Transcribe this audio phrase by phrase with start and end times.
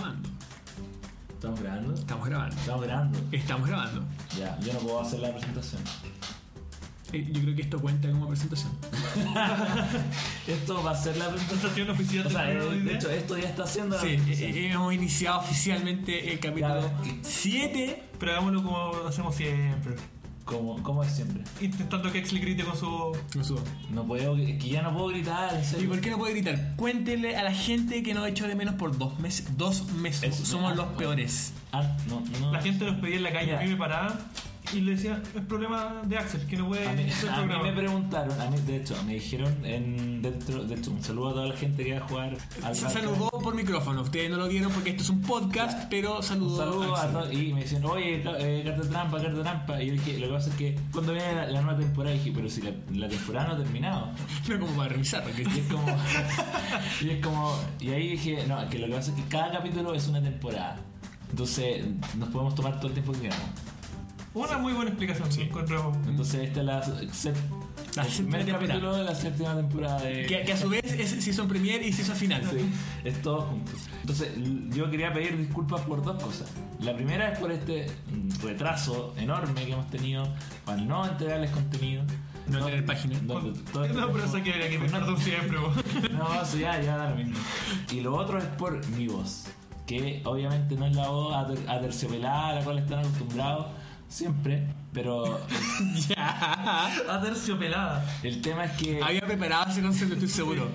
[0.00, 0.28] grabando.
[1.34, 1.94] ¿Estamos grabando?
[1.94, 2.56] Estamos grabando.
[2.56, 3.18] Estamos grabando.
[3.32, 4.04] Estamos grabando.
[4.38, 5.82] Ya, yo no puedo hacer la presentación.
[7.12, 8.70] Eh, Yo creo que esto cuenta como presentación.
[10.46, 11.86] Esto va a ser la presentación.
[11.88, 14.54] Presentación oficial O sea, eh, de hecho, esto ya está haciendo la Sí, presentación.
[14.54, 18.02] eh, hemos iniciado oficialmente el capítulo Ya, 7.
[18.18, 19.96] Pero hagámoslo como hacemos siempre.
[20.50, 21.44] Como, como es siempre.
[21.60, 23.12] Intentando que Exley grite con su.
[23.90, 25.88] No puedo, es que ya no puedo gritar, en ¿Y serio.
[25.88, 26.74] por qué no puede gritar?
[26.76, 29.56] Cuéntenle a la gente que nos echó de menos por dos meses.
[29.56, 30.34] Dos meses.
[30.34, 31.52] Somos los peores.
[31.72, 32.52] Ah, no, no.
[32.52, 34.18] La gente los pedía en la calle, a mí me paraba
[34.72, 37.54] y le decía, es problema de Axel, que no puede A mí, hacer a mí
[37.62, 41.32] me preguntaron, a mí, de hecho, me dijeron en dentro, de hecho, un saludo a
[41.32, 44.02] toda la gente que va a jugar al Se saludó por micrófono.
[44.02, 46.56] Ustedes no lo vieron porque esto es un podcast, pero saludó.
[46.58, 47.12] saludo a Axel.
[47.12, 49.82] todos y me dicen, oye, eh, carta trampa, carta trampa.
[49.82, 52.32] Y yo dije, lo que pasa es que cuando viene la, la nueva temporada, dije,
[52.34, 54.08] pero si la, la temporada no ha terminado.
[54.46, 55.22] Pero como para revisar.
[55.22, 55.86] porque- Y es como,
[57.00, 59.94] y es como, y ahí dije, no, que lo que pasa es que cada capítulo
[59.94, 60.78] es una temporada.
[61.30, 61.84] Entonces,
[62.18, 63.44] nos podemos tomar todo el tiempo que queramos.
[64.32, 65.42] Una muy buena explicación, Sí.
[65.42, 65.92] encuentro.
[66.06, 68.58] Entonces, esta es la, el séptima primer temporada.
[68.68, 70.26] capítulo de la séptima temporada de.
[70.26, 72.42] Que, que a su vez es season premier y season final.
[72.48, 72.70] Sí,
[73.02, 73.72] es todo junto.
[74.02, 74.32] Entonces,
[74.70, 76.48] yo quería pedir disculpas por dos cosas.
[76.78, 80.32] La primera es por este mm, retraso enorme que hemos tenido
[80.64, 82.04] para no entregarles contenido.
[82.46, 83.18] No tener página.
[83.26, 85.58] todo este No, pero eso que que me Pues no- perdón siempre.
[86.12, 87.34] No, eso ya, ya da lo mismo.
[87.92, 89.46] Y lo otro es por mi voz,
[89.86, 93.66] que obviamente no es la voz ater- aterciopelada a la cual están acostumbrados
[94.10, 95.40] siempre, pero
[97.08, 98.04] Aterciopelada.
[98.22, 100.68] el tema es que Había preparado ese concepto, estoy seguro.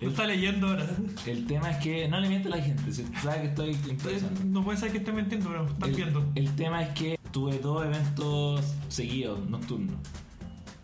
[0.00, 0.86] Lo está leyendo ahora.
[1.26, 4.40] el tema es que no le miento a la gente, si sabe que estoy improvisando.
[4.46, 6.32] No puede ser que esté mintiendo, pero están El, viendo.
[6.34, 9.94] el tema es que tuve dos eventos seguidos, nocturnos.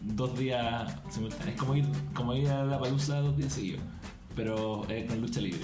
[0.00, 1.48] Dos días simultáneos.
[1.48, 1.84] Es como ir,
[2.14, 3.80] como ir a la palusa dos días seguidos.
[4.36, 5.62] Pero eh, con lucha libre.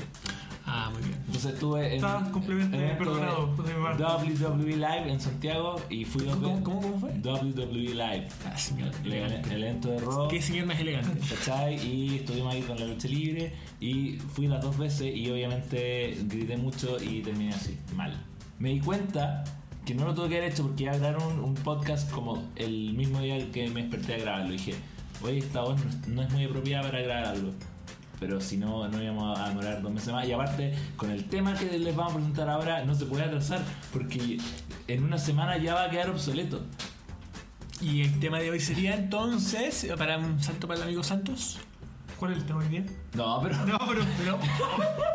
[0.76, 1.14] Ah, muy bien.
[1.26, 1.94] Entonces estuve en.
[1.94, 3.54] Estás completamente evento perdonado.
[3.54, 6.64] WWE Live en Santiago y fui ¿Cómo, veces.
[6.64, 7.10] cómo, cómo fue?
[7.12, 8.28] WWE Live.
[8.44, 8.90] Ah, señor.
[9.04, 10.26] El, el evento de Raw.
[10.26, 11.20] Qué señor más elegante.
[11.32, 11.74] ¿Cachai?
[11.86, 16.56] Y estuvimos ahí con la lucha libre y fui las dos veces y obviamente grité
[16.56, 18.12] mucho y terminé así, mal.
[18.58, 19.44] Me di cuenta
[19.86, 22.42] que no lo tuve que haber hecho porque iba a grabar un, un podcast como
[22.56, 24.48] el mismo día que me desperté a grabarlo.
[24.48, 24.74] Y dije,
[25.22, 27.52] oye, esta voz no, no es muy apropiada para grabar algo.
[28.20, 30.26] Pero si no, no íbamos a demorar dos meses más.
[30.26, 33.60] Y aparte, con el tema que les vamos a presentar ahora, no se puede atrasar
[33.92, 34.38] porque
[34.88, 36.62] en una semana ya va a quedar obsoleto.
[37.80, 41.58] Y el tema de hoy sería entonces, para un salto para el amigo Santos.
[42.18, 42.86] ¿Cuál es el tema hoy día?
[43.14, 43.56] No, pero...
[43.66, 44.02] No, pero.
[44.18, 44.38] Pero,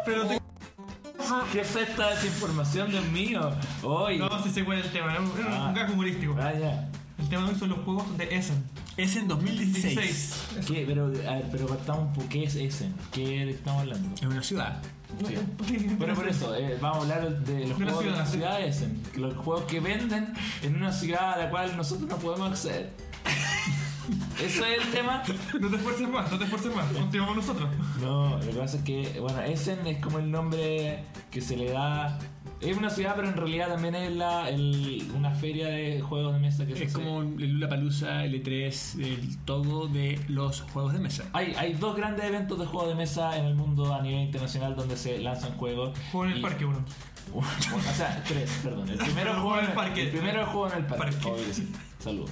[0.06, 0.40] Pero te-
[1.54, 3.52] ¿Qué es esta desinformación, Dios mío?
[3.84, 4.18] Hoy.
[4.18, 5.14] No, si sé cuál el tema.
[5.14, 5.74] Es un, Ah.
[5.88, 6.36] un humorístico.
[6.40, 6.90] Ah, ya.
[7.18, 8.64] El tema de hoy son los juegos de Essen.
[9.04, 9.96] Es en 2016.
[9.96, 10.66] 16.
[10.68, 10.84] ¿Qué?
[10.88, 12.30] Pero, a ver, pero partamos un poco.
[12.30, 12.94] ¿Qué es Essen?
[13.12, 14.16] ¿Qué estamos hablando?
[14.16, 14.82] Es una ciudad.
[15.28, 15.78] Sí.
[15.98, 18.32] Bueno, por eso, eh, vamos a hablar de los De juegos de la ciudad.
[18.32, 19.02] ciudad de Essen.
[19.18, 22.92] Los juegos que venden en una ciudad a la cual nosotros no podemos acceder.
[24.44, 25.24] Eso es el tema.
[25.60, 26.86] No te esfuerces más, no te esfuerces más.
[26.92, 27.70] Continuamos nosotros.
[28.02, 31.72] No, lo que pasa es que, bueno, Essen es como el nombre que se le
[31.72, 32.18] da.
[32.62, 36.40] Es una ciudad, pero en realidad también es la, el- una feria de juegos de
[36.40, 37.04] mesa que se Es hace.
[37.04, 41.24] como el Lula Palusa, el E3, el todo de los juegos de mesa.
[41.32, 44.76] Hay, hay dos grandes eventos de juegos de mesa en el mundo a nivel internacional
[44.76, 45.98] donde se lanzan juegos.
[46.12, 46.84] Juego en el Y- parque uno.
[47.34, 48.90] o sea, tres, perdón.
[48.90, 50.02] El primero, Juego juego en el parque.
[50.02, 51.04] El primero es juego en el parque.
[51.14, 51.28] Parque.
[51.30, 51.70] obvio que sí.
[52.00, 52.32] Saludos.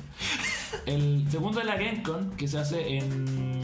[0.86, 3.62] El segundo es la GameCon, que se hace en,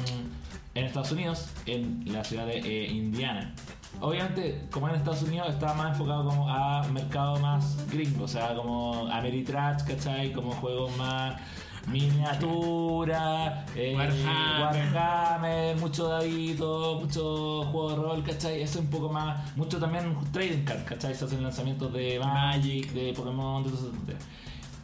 [0.76, 3.54] en Estados Unidos, en la ciudad de eh, Indiana.
[4.00, 8.54] Obviamente, como en Estados Unidos, está más enfocado como a mercado más gringo, o sea,
[8.56, 10.34] como Ameritrash, ¿cachai?
[10.34, 11.40] Como juegos más
[11.88, 14.94] miniatura, eh, Warhammer.
[14.94, 18.62] Warhammer, mucho dadito, mucho juego de rol, ¿cachai?
[18.62, 21.14] Eso es un poco más, mucho también trading card, ¿cachai?
[21.14, 23.92] Se hacen lanzamientos de Magic, de Pokémon, de todo eso.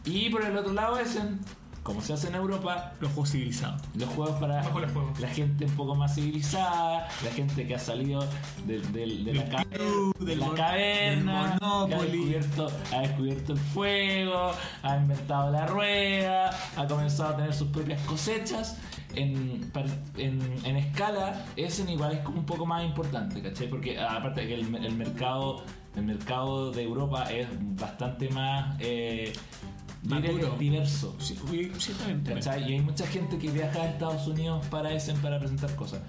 [0.05, 1.39] Y por el otro lado es en,
[1.89, 3.81] como se hace en Europa, Los juegos civilizados.
[3.95, 5.19] los juegos para Bajo los juegos.
[5.19, 8.23] la gente un poco más civilizada, la gente que ha salido
[8.67, 12.67] de, de- de la, ca- club, de del la mon- caverna, del que ha descubierto,
[12.93, 14.51] ha descubierto el fuego,
[14.83, 18.77] ha inventado la rueda, ha comenzado a tener sus propias cosechas.
[19.15, 19.71] En,
[20.17, 23.67] en, en escala, ese igual es como un poco más importante, ¿cachai?
[23.67, 25.63] Porque aparte de que el, el mercado
[25.95, 29.33] el mercado de Europa es bastante más eh,
[30.03, 30.55] Maduro.
[30.57, 31.15] diverso.
[31.19, 31.35] Sí.
[32.35, 32.69] ¿Cachai?
[32.69, 36.01] Y hay mucha gente que viaja a Estados Unidos para Essen para presentar cosas.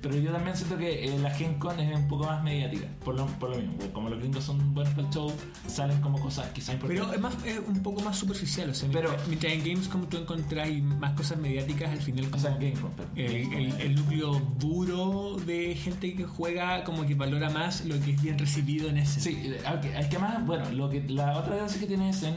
[0.00, 3.16] Pero yo también siento que eh, la Gen Con es un poco más mediática, por
[3.16, 3.74] lo, por lo mismo.
[3.92, 5.32] Como los gringos son buenos para el show,
[5.66, 7.04] salen como cosas quizás importantes.
[7.04, 10.18] Pero es, más, es un poco más superficial, o sea, Pero- mientras, en Gamescom tú
[10.18, 13.94] encontrás más cosas mediáticas, al final o sea, en Game Con, pero- el, el- el
[13.96, 18.88] núcleo duro de gente que juega como que valora más lo que es bien recibido
[18.90, 19.20] en ese.
[19.20, 22.36] Sí, eh, que más, bueno, lo que la otra gracia que tiene Essen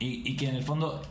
[0.00, 1.02] y, que en el fondo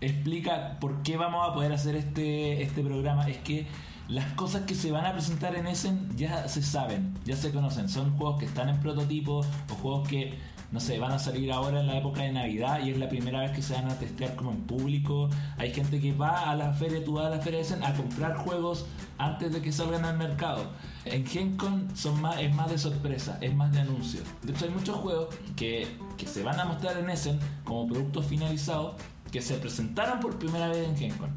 [0.00, 3.66] explica por qué vamos a poder hacer este, este programa es que
[4.08, 7.88] las cosas que se van a presentar en Essen ya se saben, ya se conocen.
[7.88, 10.38] Son juegos que están en prototipo o juegos que,
[10.72, 13.40] no sé, van a salir ahora en la época de Navidad y es la primera
[13.40, 15.30] vez que se van a testear como en público.
[15.56, 17.94] Hay gente que va a la feria, tú vas a la feria de Essen a
[17.94, 18.84] comprar juegos
[19.16, 20.70] antes de que salgan al mercado.
[21.06, 24.20] En Gen Con son más, es más de sorpresa, es más de anuncio.
[24.42, 28.26] De hecho, hay muchos juegos que, que se van a mostrar en Essen como productos
[28.26, 28.94] finalizados
[29.30, 31.30] que se presentaron por primera vez en Gen Con.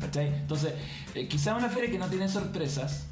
[0.00, 0.74] Entonces,
[1.14, 3.06] eh, quizá una feria que no tiene sorpresas,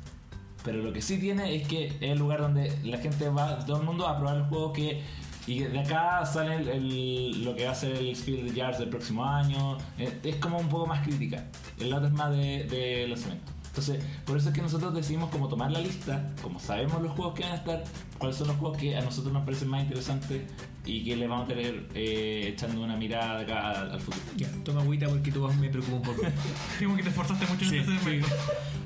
[0.64, 3.80] pero lo que sí tiene es que es el lugar donde la gente va, todo
[3.80, 5.02] el mundo a probar el juego que.
[5.46, 9.24] Y de acá sale lo que va a ser el Spiel de Jars del próximo
[9.24, 9.78] año.
[9.96, 11.44] Eh, es como un poco más crítica.
[11.78, 13.52] El otro es más de, de lanzamiento.
[13.76, 17.34] Entonces, por eso es que nosotros decidimos como tomar la lista, como sabemos los juegos
[17.34, 17.84] que van a estar,
[18.16, 20.44] cuáles son los juegos que a nosotros nos parecen más interesantes
[20.86, 24.22] y que les vamos a tener eh, echando una mirada acá al, al futuro.
[24.34, 26.22] Ya, toma agüita porque tu voz me preocupa un poco.
[26.82, 28.20] Como que te esforzaste mucho en Sí, este sí.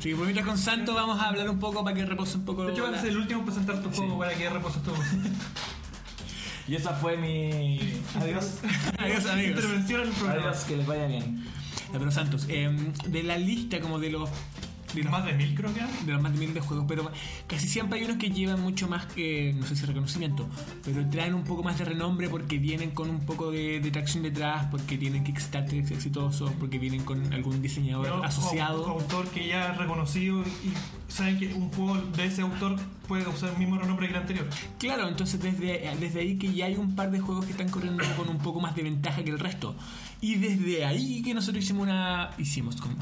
[0.01, 2.65] Sí, pues mientras con Santo vamos a hablar un poco para que repose un poco.
[2.65, 4.19] De hecho, vas a ser el último en presentar tu juego Sí.
[4.19, 4.91] para que reposes tu
[6.67, 7.79] Y esa fue mi...
[8.17, 8.59] Adiós.
[8.99, 9.63] Adiós, amigos.
[9.63, 10.49] intervención en el programa.
[10.49, 11.45] Adiós, que les vaya bien.
[11.93, 12.71] Ya, pero Santos, eh,
[13.07, 14.29] de la lista como de los
[14.95, 16.07] de los Más de mil creo que eran.
[16.07, 17.11] de los más de mil de juegos, pero
[17.47, 20.49] casi siempre hay unos que llevan mucho más que, no sé si reconocimiento,
[20.85, 24.23] pero traen un poco más de renombre porque vienen con un poco de, de tracción
[24.23, 28.23] detrás, porque tienen Kickstarter exitosos, porque vienen con algún diseñador ¿no?
[28.25, 28.83] asociado.
[28.85, 30.73] O- autor que ya es reconocido y
[31.13, 32.77] saben que un juego de ese autor
[33.09, 34.49] puede causar el mismo renombre que el anterior.
[34.79, 38.05] Claro, entonces desde, desde ahí que ya hay un par de juegos que están corriendo
[38.17, 39.75] con un poco más de ventaja que el resto.
[40.21, 42.31] Y desde ahí que nosotros hicimos una.
[42.39, 42.97] Hicimos con-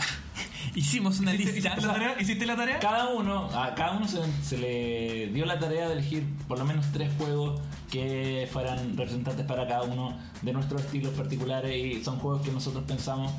[0.74, 1.70] hicimos una ¿Hiciste, lista.
[1.70, 2.16] hiciste la tarea?
[2.20, 2.78] ¿Hiciste la tarea?
[2.78, 6.64] Cada uno, a cada uno se, se le dio la tarea de elegir por lo
[6.64, 7.60] menos tres juegos
[7.90, 12.84] que fueran representantes para cada uno de nuestros estilos particulares y son juegos que nosotros
[12.86, 13.32] pensamos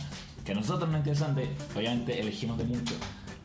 [0.43, 2.95] que a nosotros nos interesan de, obviamente elegimos de mucho.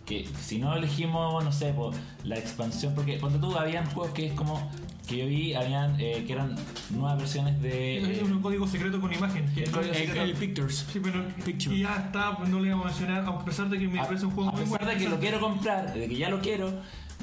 [0.07, 1.95] Que si no elegimos, no sé, por
[2.25, 4.71] la expansión, porque cuando tú habían juegos que es como
[5.06, 6.55] que yo vi, habían eh, que eran
[6.91, 7.99] nuevas versiones de.
[7.99, 9.47] Es eh, un código secreto con imagen.
[9.55, 10.87] que- El El, Pictures.
[10.93, 11.77] Sí, pero Picture.
[11.77, 14.05] y ya está, pues no le vamos a mencionar, a pesar de que me a,
[14.06, 14.93] parece un juego a muy pesar bueno.
[14.93, 16.73] de que lo quiero comprar, de que ya lo quiero,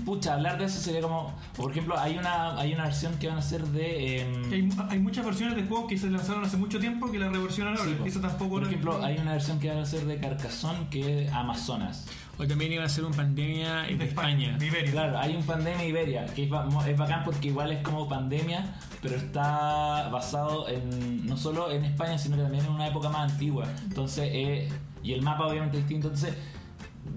[0.06, 3.28] pucha, hablar de eso sería como, o por ejemplo, hay una hay una versión que
[3.28, 6.58] van a hacer de em, Hay, hay muchas versiones de juegos que se lanzaron hace
[6.58, 7.90] mucho tiempo que la reversionan ahora.
[7.90, 7.98] sí.
[8.06, 11.26] Eso tampoco por lo- ejemplo, hay una versión que van a hacer de Carcassonne que
[11.26, 12.08] es Amazonas.
[12.42, 14.58] O también iba a ser un pandemia en de España.
[14.58, 14.92] de Iberia.
[14.92, 16.50] Claro, hay un Pandemia Iberia, que es,
[16.88, 22.18] es bacán porque igual es como pandemia, pero está basado en no solo en España,
[22.18, 23.68] sino que también en una época más antigua.
[23.84, 24.70] Entonces, eh,
[25.04, 26.08] y el mapa obviamente es distinto.
[26.08, 26.36] Entonces,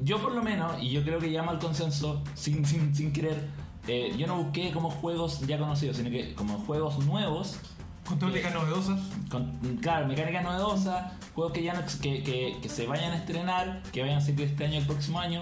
[0.02, 3.48] yo por lo menos, y yo creo que llamo al consenso, sin, sin, sin querer,
[3.88, 7.60] eh, yo no busqué como juegos ya conocidos, sino que como juegos nuevos
[8.06, 9.00] Con temáticas novedosas.
[9.30, 13.82] con, claro, mecánicas novedosas, juegos que ya no, que, que, que se vayan a estrenar,
[13.92, 15.40] que vayan a salir este año el próximo año,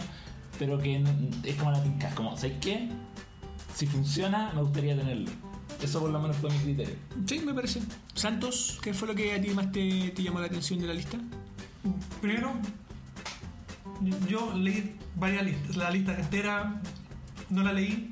[0.58, 1.02] pero que
[1.44, 2.88] es como la tinca, como, ¿sabes qué?
[3.74, 5.30] Si funciona, me gustaría tenerlo.
[5.82, 6.94] Eso por lo menos fue mi criterio.
[7.26, 7.80] Sí, me parece.
[8.14, 10.94] Santos, ¿qué fue lo que a ti más te, te llamó la atención de la
[10.94, 11.18] lista?
[12.20, 12.52] Primero,
[14.28, 15.76] yo leí varias listas.
[15.76, 16.80] La lista entera
[17.50, 18.11] no la leí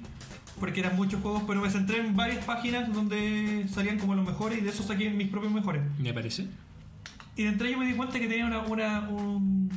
[0.60, 4.58] porque eran muchos juegos, pero me centré en varias páginas donde salían como los mejores
[4.58, 5.82] y de eso saqué mis propios mejores.
[5.98, 6.46] Me parece.
[7.36, 9.70] Y de entre ellos me di cuenta que tenía una, una, un-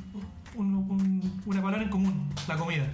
[0.55, 2.85] un- un- una palabra en común, la comida.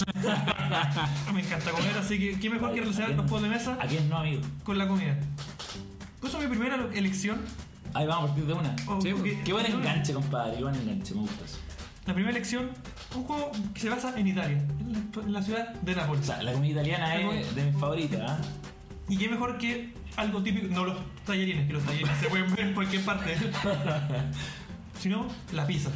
[1.34, 4.04] me encanta comer, así que qué mejor que relacionar los juegos de mesa Aquí es
[4.06, 4.40] no, amigo.
[4.64, 5.18] con la comida.
[6.20, 7.38] Por eso mi primera elección.
[7.92, 8.74] Ahí vamos a partir de una.
[8.86, 11.58] o- Sí, porque- Qué buen enganche, compadre, qué buen enganche, me gusta eso.
[12.06, 12.70] La primera elección,
[13.14, 16.26] un juego que se basa en Italia, en la, en la ciudad de O Nápoles.
[16.26, 18.38] sea, la comida italiana es de mis favoritas, ¿ah?
[19.08, 22.60] Y qué mejor que algo típico, no los tallarines, que los tallarines se pueden ver
[22.68, 23.36] en cualquier parte,
[25.00, 25.90] sino la pizza.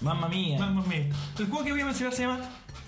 [0.00, 0.58] Mamma mía.
[0.58, 1.06] Mamma mía.
[1.38, 2.40] El juego que voy a mencionar se llama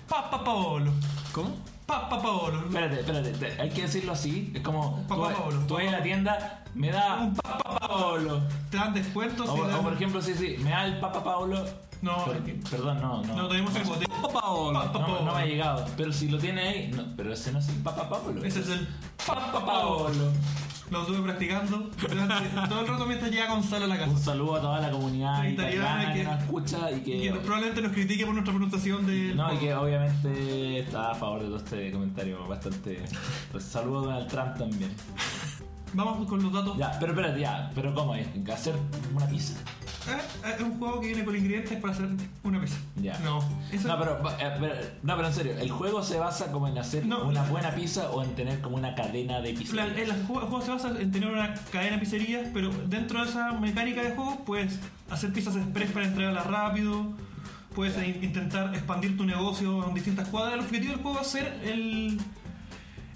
[0.07, 0.91] Papa Paolo.
[1.31, 1.55] ¿Cómo?
[1.89, 2.59] Papa Paolo.
[2.67, 4.51] Espérate, espérate, te- hay que decirlo así.
[4.55, 5.59] Es como, tú, Papá Paolo.
[5.67, 8.41] tú vas a la tienda, me da un Papa Paolo.
[8.69, 9.49] Te dan descuentos.
[9.49, 11.65] O, o dan- por ejemplo, sí, sí, me da el Papa Paolo.
[12.01, 13.35] No, que- perdón, no, no.
[13.35, 14.05] no tenemos el bote.
[14.31, 14.79] Paolo.
[14.79, 15.25] Papa No, Paolo.
[15.25, 15.85] no me ha llegado.
[15.97, 18.43] Pero si lo tiene ahí, no, pero ese no es el Papa Paolo.
[18.45, 18.87] Ese es el
[19.25, 20.31] Papa Paolo.
[20.91, 24.11] Lo estuve practicando durante todo el rato mientras llega Gonzalo a la casa.
[24.11, 27.31] Un saludo a toda la comunidad Italiana italiana que que- nos escucha y que, que
[27.33, 31.45] probablemente nos critique por nuestra pronunciación del no, y que obviamente está a favor de
[31.45, 33.03] todo este comentario bastante.
[33.51, 34.91] Pues saludo a Donald Trump también.
[35.93, 36.77] Vamos con los datos.
[36.77, 38.27] Ya, pero espérate, ya, pero ¿cómo es?
[38.53, 38.75] Hacer
[39.15, 39.53] una pizza.
[40.07, 42.07] Eh, Es un juego que viene con ingredientes para hacer
[42.43, 42.77] una pizza.
[42.95, 43.17] Ya.
[43.19, 43.39] No,
[43.71, 46.77] eso No pero, eh, pero- no, pero en serio, ¿el juego se basa como en
[46.77, 47.25] hacer No.
[47.27, 49.83] una buena pizza o en tener como una cadena de La- pizza?
[49.85, 53.23] el, el juego, el juego se basa en tener una cadena de pizzerías, pero dentro
[53.23, 54.79] de esa mecánica de juego puedes
[55.09, 57.13] hacer pizzas express para entregarlas rápido,
[57.75, 60.53] puedes in- intentar expandir tu negocio en distintas cuadras.
[60.55, 62.19] El objetivo del juego es ser el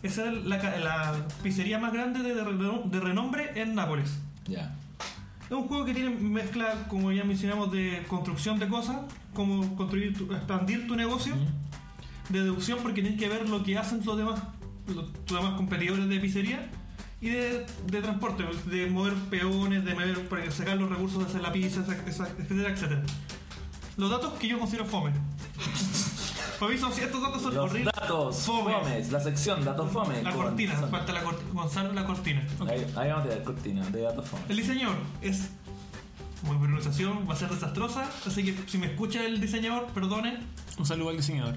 [0.03, 4.19] es ser la, pizzería más grande de, de re- de renombre en Nápoles.
[4.47, 4.75] Ya.
[5.45, 8.97] Es un juego que tiene mezcla, como ya mencionamos, de construcción de cosas,
[9.33, 12.33] como construir, tu- expandir tu negocio, ¿Mm?
[12.33, 14.41] de deducción porque tienes que ver lo que hacen los demás,
[14.87, 16.69] los, tus demás competidores de pizzería
[17.21, 21.41] y de, de transporte, de mover peones, de mover para sacar los recursos de hacer
[21.41, 23.03] la pizza, esa- esa- etcétera, etcétera.
[23.95, 25.11] Los datos que yo considero fome.
[26.59, 27.93] Para mí son, estos datos son Los horribles.
[27.93, 28.75] datos Fomes.
[28.77, 30.21] fomes, la sección datos fome.
[30.23, 31.49] La con- cortina, son- falta la cortina.
[31.53, 32.47] Gonzalo la cortina.
[32.67, 34.43] Ahí, ahí vamos a tirar cortina de datos fome.
[34.49, 35.49] El diseñador es.
[36.43, 40.39] Mi pronunciación va a ser desastrosa, así que si me escucha el diseñador, perdone.
[40.77, 41.55] Un saludo al diseñador.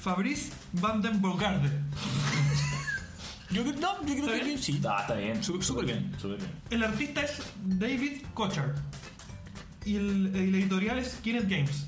[0.00, 1.70] Fabrice Van den Bogarde.
[3.50, 4.58] Yo creo, no, yo creo ¿Está que bien?
[4.62, 4.80] sí.
[4.88, 5.42] Ah, está bien.
[5.44, 6.12] Súper- súper bien.
[6.20, 6.50] Súper bien.
[6.70, 8.74] El artista es David Kochar.
[9.84, 11.86] Y el, el editorial es Kinect Games.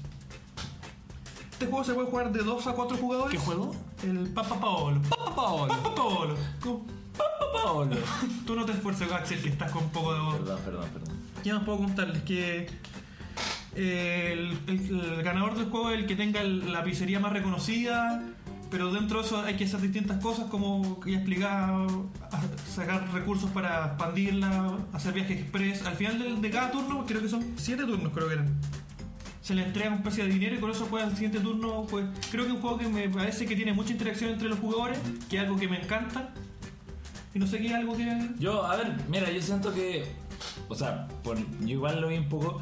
[1.59, 3.33] Este juego se puede jugar de 2 a 4 jugadores.
[3.37, 3.75] ¿Qué juego?
[4.05, 5.03] El Papa Paolo.
[5.11, 5.67] Papa Paolo.
[5.75, 6.37] Papa Paolo.
[6.61, 6.83] Con-
[7.53, 7.97] Paolo.
[8.47, 10.37] Tú no te esfuerces, Axel, que estás con un poco de voz.
[10.37, 11.15] Perdón, perdón, perdón.
[11.43, 12.23] ¿Qué más puedo contarles?
[12.23, 12.69] Que
[13.75, 18.23] el, el- el ganador del juego es el que tenga la pizzería más reconocida,
[18.71, 21.89] pero dentro de eso hay que hacer distintas cosas como ya explicaba,
[22.73, 25.83] sacar recursos para expandirla, hacer viajes express.
[25.85, 28.55] Al final del- de, cada turno, creo que son 7 turnos, creo que eran.
[29.49, 32.05] Se le entrega una especie de dinero y con eso pues al siguiente turno pues
[32.31, 34.99] creo que es un juego que me parece que tiene mucha interacción entre los jugadores,
[35.31, 36.35] que es algo que me encanta.
[37.33, 38.29] Y no sé qué es algo que...
[38.39, 40.05] Yo, a ver, mira, yo siento que.
[40.69, 42.61] O sea, por, yo igual lo vi un poco.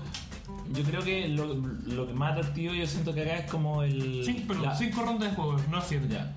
[0.73, 4.23] Yo creo que lo, lo que más atractivo yo siento que acá es como el.
[4.25, 6.07] Cinco, perdón, la- cinco rondas de juego, no 7.
[6.09, 6.33] Ya.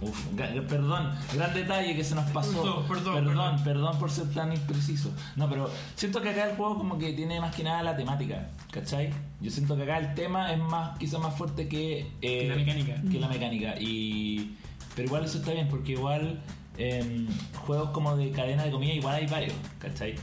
[0.00, 0.26] Uf,
[0.68, 2.84] perdón, gran detalle que se nos pasó.
[2.86, 3.98] Perdón, perdón, perdón, perdón.
[3.98, 5.10] por ser tan impreciso.
[5.36, 8.50] No, pero siento que acá el juego como que tiene más que nada la temática,
[8.70, 9.10] ¿cachai?
[9.40, 12.56] Yo siento que acá el tema es más, quizá más fuerte que, eh, Que la
[12.56, 13.02] mecánica.
[13.10, 13.74] que la mecánica.
[13.80, 14.54] Y,
[14.94, 16.42] pero igual eso está bien, porque igual
[16.76, 17.26] en
[17.64, 20.14] juegos como de cadena de comida igual hay varios, ¿cachai?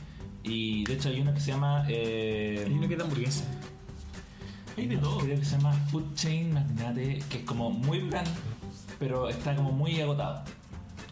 [0.43, 1.85] Y de hecho hay uno que se llama...
[1.89, 3.45] eh, Hay uno que es hamburguesa.
[4.77, 5.17] Hay de no, todo.
[5.19, 8.25] Creo que se llama Food Chain Magnate, que es como muy bacán,
[8.99, 10.43] pero está como muy agotado.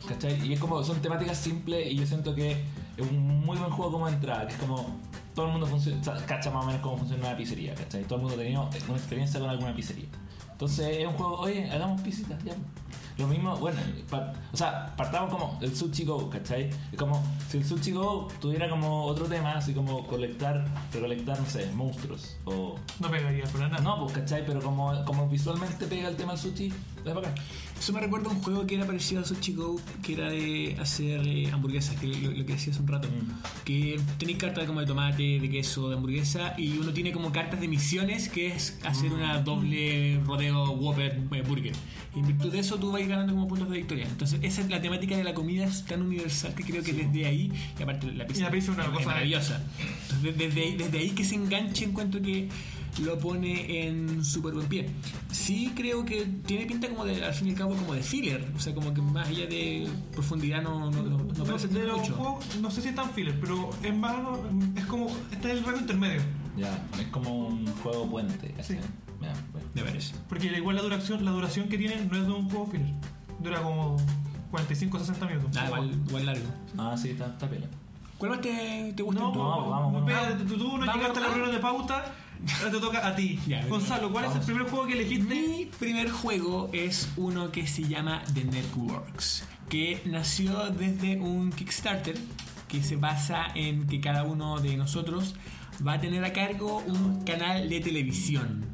[0.08, 0.46] ¿Cachai?
[0.48, 3.92] Y es como, son temáticas simples y yo siento que es un muy buen juego
[3.92, 5.00] como entrada, que es como
[5.36, 8.04] todo el mundo funciona, cacha más o menos cómo funciona una pizzería, ¿cachai?
[8.04, 10.10] Todo el mundo ha tenido una experiencia con alguna pizzería.
[10.52, 12.54] Entonces es un juego, oye, hagamos pisitas, ya.
[13.18, 16.70] Lo mismo, bueno, pa- o sea, partamos como el Sushi Go, ¿cachai?
[16.92, 21.46] Es como si el Sushi Go tuviera como otro tema, así como colectar, recolectar, no
[21.48, 23.82] sé, monstruos o No pegaría para nada.
[23.84, 24.46] no, pues, ¿cachai?
[24.46, 26.74] Pero como, como visualmente pega el tema del sushi,
[27.06, 27.34] es bacán.
[27.80, 30.78] Eso me recuerda a un juego que era parecido al Sushi Go, que era de
[30.80, 33.08] hacer eh, hamburguesas, que lo, lo que decía hace un rato.
[33.08, 33.64] Mm.
[33.66, 37.60] Que tenéis cartas como de tomate, de queso, de hamburguesa, y uno tiene como cartas
[37.60, 41.74] de misiones, que es hacer una doble rodeo Whopper eh, Burger.
[42.16, 44.06] Y en virtud de eso tú vas ganando como puntos de victoria.
[44.08, 47.26] Entonces, esa es la temática de la comida es tan universal que creo que desde
[47.26, 49.62] ahí, y aparte la pizza, Y la pizza es una cosa- maravillosa.
[50.04, 52.48] Entonces, desde, ahí- desde ahí que se enganche, encuentro que
[53.04, 54.90] lo pone en súper buen pie.
[55.32, 58.46] Sí creo que tiene pinta como de, al fin y al cabo, como de filler.
[58.56, 61.84] O sea, como que más allá de profundidad no, no, no, no No, parece de
[61.86, 62.14] los mucho.
[62.16, 64.16] juegos, no sé si es tan filler, pero es más,
[64.76, 66.22] es como, este es el rango intermedio.
[66.58, 68.54] Ya, es como un juego puente.
[68.62, 68.76] Sí.
[69.52, 69.68] Bueno.
[69.74, 70.14] Me parece.
[70.30, 72.94] Porque igual la duración, la duración que tiene no es de un juego filler.
[73.40, 73.98] Dura como
[74.52, 75.52] 45 60 minutos.
[75.54, 76.46] Nada, igual, igual largo.
[76.78, 77.68] Ah, sí, está, está pela.
[78.18, 79.22] ¿Cuál más te, te gusta?
[79.22, 80.10] No, en tu- no, vamos, vamos.
[80.12, 82.14] espérate, tú, tú no Vamos, llegaste a la reunión de pauta,
[82.60, 83.40] ahora te toca a ti.
[83.48, 84.48] Ya, Gonzalo, ¿cuál es vamos.
[84.48, 85.34] el primer juego que elegiste?
[85.36, 92.16] Mi primer juego es uno que se llama The Networks, que nació desde un Kickstarter
[92.68, 95.36] que se basa en que cada uno de nosotros
[95.86, 98.66] va a tener a cargo un canal de televisión.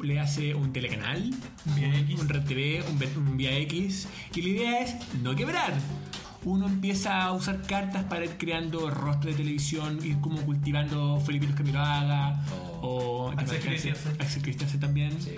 [0.00, 1.30] Le hace un telecanal,
[1.76, 2.20] X.
[2.20, 5.72] un Red TV, un, un Vía X, y la idea es no quebrar.
[6.44, 11.18] uno empieza a usar cartas para ir creando rostros de televisión, ir como cultivando
[11.54, 12.44] que me lo haga,
[12.82, 13.30] o
[14.18, 15.22] Axel Christiansen también.
[15.22, 15.30] Sí.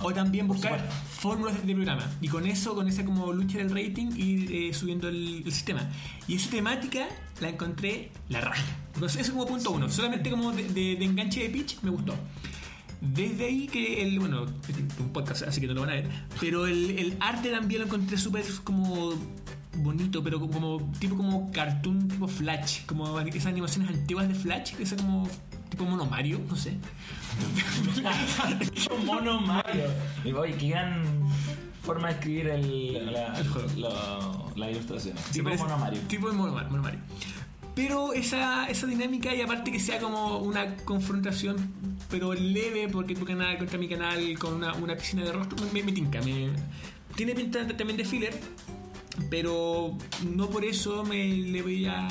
[0.00, 2.04] O también buscar fórmulas de programa.
[2.20, 5.88] Y con eso, con esa como lucha del rating, ir eh, subiendo el, el sistema.
[6.28, 7.06] Y esa temática
[7.40, 8.62] la encontré la raja.
[8.94, 9.88] Entonces, eso como punto uno.
[9.88, 12.14] Solamente como de, de- de enganche de pitch me gustó.
[13.00, 16.08] Desde ahí que el, bueno, es un podcast, así que no lo van a ver,
[16.40, 19.14] pero el, el arte también lo encontré súper como
[19.76, 24.96] bonito, pero como, tipo como cartoon, tipo Flash, como esas animaciones antiguas de Flash, esa
[24.96, 25.28] como
[25.68, 26.76] tipo mono Mario, no sé.
[29.04, 29.84] Mono Mario.
[30.24, 31.02] Y, Oye, qué gran
[31.82, 33.68] forma de escribir el, la, El juego.
[33.76, 35.16] la, la ilustración.
[35.32, 36.00] Tipo parece- mono Mario.
[36.08, 37.00] Tipo de mono, Mar- mono Mario.
[37.78, 41.56] Pero esa, esa dinámica y aparte que sea como una confrontación,
[42.10, 45.92] pero leve, porque tu canal contra mi canal con una, piscina de rostro, me, me
[45.92, 46.20] tinca.
[46.22, 46.48] Me,
[47.14, 48.36] tiene pinta también de filler,
[49.30, 49.96] pero
[50.34, 52.08] no por eso me le voy a,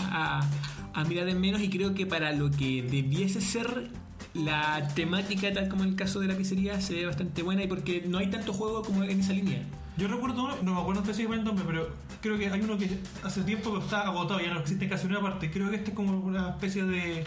[0.93, 3.89] a- mirar en menos y creo que para lo que debiese ser
[4.33, 7.67] la temática, tal como en el caso de la pizzería, se ve bastante buena y
[7.67, 9.63] porque no hay tanto juego como en esa línea.
[9.97, 11.89] Yo recuerdo uno, no me acuerdo específicamente el nombre, pero
[12.21, 12.89] creo que hay uno que
[13.23, 15.49] hace tiempo que está agotado, ya no existe casi una parte.
[15.49, 17.25] Creo que este es como una especie de,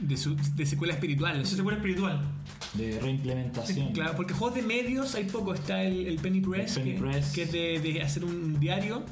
[0.00, 1.38] De, su, de secuela espiritual.
[1.38, 2.20] de secuela espiritual.
[2.74, 3.92] De reimplementación.
[3.92, 5.54] Claro, porque juegos de medios hay poco.
[5.54, 7.32] Está el, el Penny Press, El Penny que, Press.
[7.32, 9.04] que es de, de hacer un diario,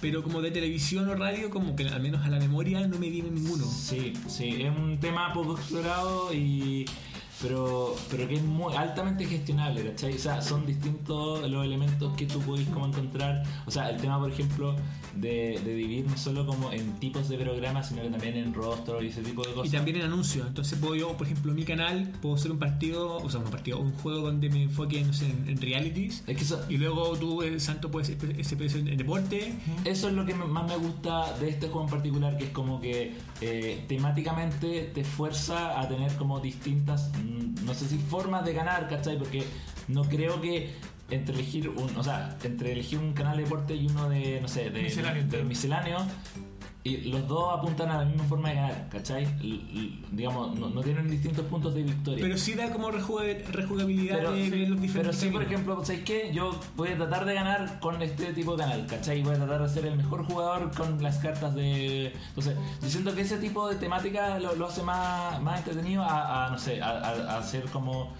[0.00, 3.10] pero como de televisión o radio, como que al menos a la memoria no me
[3.10, 3.64] viene ninguno.
[3.64, 6.84] Sí, sí, es un tema poco explorado y
[7.40, 10.14] pero pero que es muy altamente gestionable, ¿cachai?
[10.14, 13.42] O sea, son distintos los elementos que tú podés como encontrar.
[13.66, 14.76] O sea, el tema, por ejemplo,
[15.16, 19.02] de, de dividir no solo como en tipos de programas, sino que también en rostros
[19.02, 19.72] y ese tipo de Y cosas.
[19.72, 20.46] también en anuncios.
[20.46, 23.78] Entonces puedo yo, por ejemplo, mi canal, puedo hacer un partido, o sea, un partido,
[23.80, 26.22] un juego donde me enfoque, no sé, en, en realities.
[26.26, 29.54] Es que eso, Y luego tú, el santo, puedes ser en deporte.
[29.84, 32.80] Eso es lo que más me gusta de este juego en particular, que es como
[32.80, 37.10] que eh, temáticamente te fuerza a tener como distintas,
[37.64, 39.18] no sé si formas de ganar, ¿cachai?
[39.18, 39.44] Porque
[39.88, 40.70] no creo que
[41.10, 44.48] entre elegir un, o sea, entre elegir un canal de deporte y uno de, no
[44.48, 45.24] sé, de Misceláneo.
[45.24, 45.98] de misceláneo,
[46.84, 49.22] y los dos apuntan a la misma forma de ganar, ¿cachai?
[49.40, 52.18] L- digamos, no, no tienen distintos puntos de victoria.
[52.24, 55.84] Pero sí da como rejuga- rejugabilidad Pero, de, sí, los pero diferentes sí, por ejemplo,
[55.84, 56.30] ¿sabes qué?
[56.34, 59.22] Yo voy a tratar de ganar con este tipo de canal, ¿cachai?
[59.22, 62.12] Voy a tratar de ser el mejor jugador con las cartas de...
[62.30, 66.46] Entonces, yo siento que ese tipo de temática lo, lo hace más, más entretenido a,
[66.46, 68.12] a, no sé, a, a- a hacer como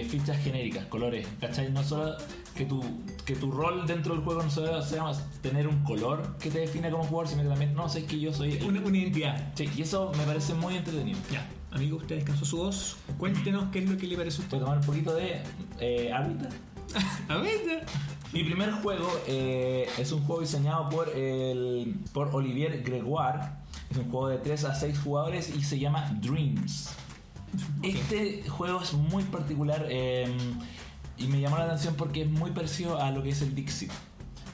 [0.00, 1.70] eh, fichas genéricas, colores, ¿cachai?
[1.72, 2.16] No solo
[2.54, 2.82] que tu,
[3.24, 6.60] que tu rol dentro del juego no solo sea más tener un color que te
[6.60, 8.54] define como jugador, sino que también, no sé, que yo soy...
[8.54, 9.52] el- Una, una identidad.
[9.54, 11.18] Sí, y eso me parece muy entretenido.
[11.32, 12.96] Ya, amigo, usted descansó su voz.
[13.18, 14.58] Cuéntenos qué es lo que le parece a usted.
[14.58, 15.42] Voy a tomar un poquito de
[15.80, 16.12] eh,
[18.32, 23.40] Mi primer juego eh, es un juego diseñado por, el, por Olivier Gregoire.
[23.90, 26.90] Es un juego de 3 a 6 jugadores y se llama Dreams.
[27.82, 30.26] Este juego es muy particular eh,
[31.18, 33.90] y me llamó la atención porque es muy parecido a lo que es el Dixit.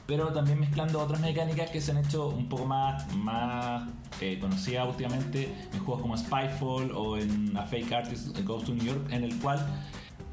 [0.05, 3.87] Pero también mezclando otras mecánicas que se han hecho un poco más, más
[4.19, 8.83] eh, conocidas últimamente en juegos como Spyfall o en A Fake Artist Goes to New
[8.85, 9.65] York, en el cual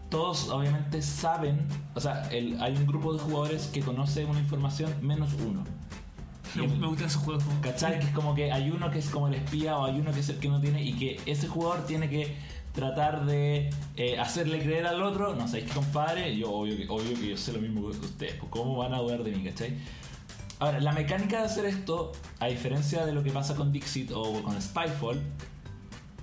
[0.08, 1.60] todos obviamente saben,
[1.94, 5.62] o sea, el- hay un grupo de jugadores que conoce una información menos uno.
[6.56, 7.44] me, me gustan esos juegos.
[7.44, 8.00] como- ¿Cachai?
[8.00, 10.18] Que es como que hay uno que es como el espía o hay uno que
[10.18, 12.36] es el que no tiene y que ese jugador tiene que
[12.72, 17.14] tratar de eh, hacerle creer al otro, no sabéis que compadre, yo obvio que, obvio
[17.18, 19.76] que yo sé lo mismo que ustedes, pues cómo van a dudar de mí, ¿cachai?
[20.60, 24.42] Ahora, la mecánica de hacer esto, a diferencia de lo que pasa con Dixit o
[24.42, 25.20] con Spyfall,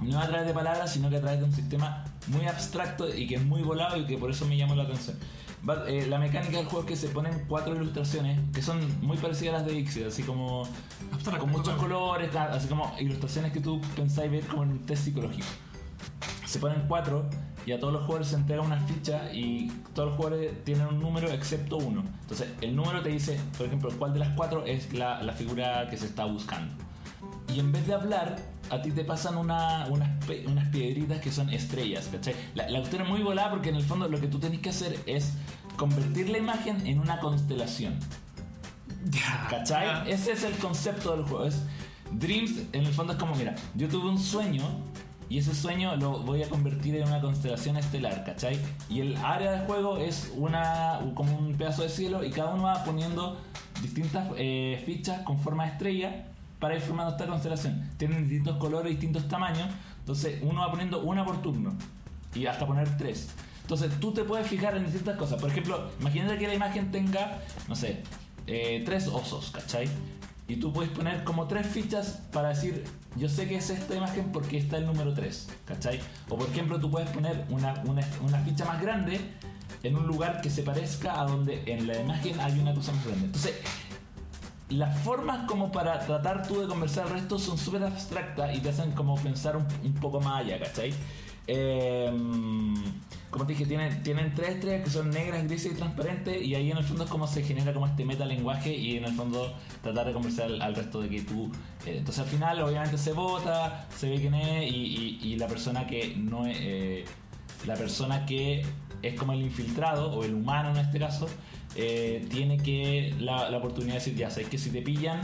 [0.02, 3.14] no es a través de palabras, sino que a través de un sistema muy abstracto
[3.14, 5.18] y que es muy volado y que por eso me llamó la atención.
[5.88, 9.56] Eh, la mecánica del juego es que se ponen cuatro ilustraciones que son muy parecidas
[9.56, 10.68] a las de Dixit, así como
[11.12, 15.06] Abstracto, con muchos colores, así como ilustraciones que tú pensáis ver como en un test
[15.06, 15.48] psicológico.
[16.48, 17.30] Se ponen cuatro
[17.66, 21.00] y a todos los jugadores se entrega una ficha y todos los jugadores tienen un
[21.00, 22.04] número excepto uno.
[22.22, 25.88] Entonces el número te dice, por ejemplo, cuál de las cuatro es la, la figura
[25.90, 26.74] que se está buscando.
[27.54, 28.38] Y en vez de hablar,
[28.70, 30.10] a ti te pasan una- unas,
[30.48, 32.36] unas piedritas que son estrellas, ¿cachai?
[32.56, 34.70] La, la cuestión es muy volada porque en el fondo lo que tú tenés que
[34.70, 35.34] hacer es
[35.76, 38.00] convertir la imagen en una constelación.
[39.50, 39.86] ¿Cachai?
[39.86, 40.06] Ya.
[40.08, 41.46] Ese es el concepto del juego.
[41.46, 41.62] Es
[42.12, 44.64] Dreams, en el fondo es como, mira, yo tuve un sueño
[45.30, 48.60] y ese sueño lo voy a convertir en una constelación estelar, ¿cachai?
[48.90, 52.64] Y el área de juego es una como un pedazo de cielo y cada uno
[52.64, 53.38] va poniendo
[53.82, 56.26] distintas eh, fichas con forma de estrella
[56.60, 57.90] para ir formando esta constelación.
[57.98, 59.68] Tienen distintos colores, distintos tamaños,
[60.00, 61.76] entonces uno va poniendo una por turno
[62.34, 63.30] y hasta poner tres.
[63.62, 65.42] Entonces tú te puedes fijar en distintas cosas.
[65.42, 68.02] Por ejemplo, imagínate que la imagen tenga, no sé,
[68.48, 69.90] eh, tres osos, ¿cachai?
[70.48, 74.32] Y tú puedes poner como tres fichas para decir, yo sé que es esta imagen
[74.32, 76.00] porque está el número 3, ¿cachai?
[76.30, 79.20] O por ejemplo, tú puedes poner una, una, una ficha más grande
[79.84, 83.06] en un lugar que se parezca a donde en la imagen hay una cosa más
[83.06, 83.26] grande.
[83.26, 83.56] Entonces,
[84.70, 88.70] las formas como para tratar tú de conversar al resto son súper abstractas y te
[88.70, 90.94] hacen como pensar un, un poco más allá, ¿cachai?
[91.48, 92.12] Eh,
[93.30, 96.78] como te dije, tienen, tres estrellas que son negras, grises y transparentes y ahí en
[96.78, 100.14] el fondo es como se genera como este metalenguaje y en el fondo tratar de
[100.14, 101.52] conversar al, resto de que tú...
[101.86, 106.16] eh, entonces al final obviamente se vota, se ve quién es y, la persona que
[106.16, 106.58] no es...
[106.60, 107.06] eh,
[107.66, 108.66] la persona que
[109.02, 111.28] es como el infiltrado o el humano en este caso
[111.76, 115.22] eh, tiene que la, la oportunidad de decir ya sabes que si te pillan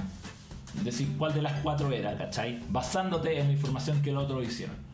[0.84, 2.60] decir cuál de las cuatro era ¿cachai?
[2.70, 4.93] basándote en la información que los otros hicieron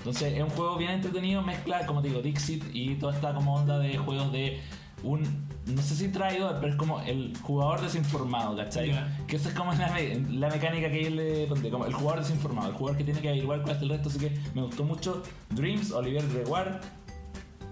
[0.00, 3.54] entonces es un juego bien entretenido mezcla como te digo Dixit y toda esta como
[3.54, 4.60] onda de juegos de
[5.02, 5.22] un
[5.66, 8.92] no sé si traidor pero es como el jugador desinformado ¿cachai?
[9.26, 12.20] Que esa es como la, me- la mecánica que yo le pondré, como el jugador
[12.22, 14.84] desinformado, el jugador que tiene que averiguar cuál es el resto, así que me gustó
[14.84, 15.22] mucho.
[15.50, 16.72] Dreams, Oliver Gregoire,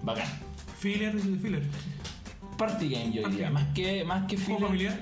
[0.02, 0.26] bacán.
[0.78, 1.62] Filler filler.
[2.56, 4.98] Party game yo diría, más que, más que ¿Juego filler, familiar?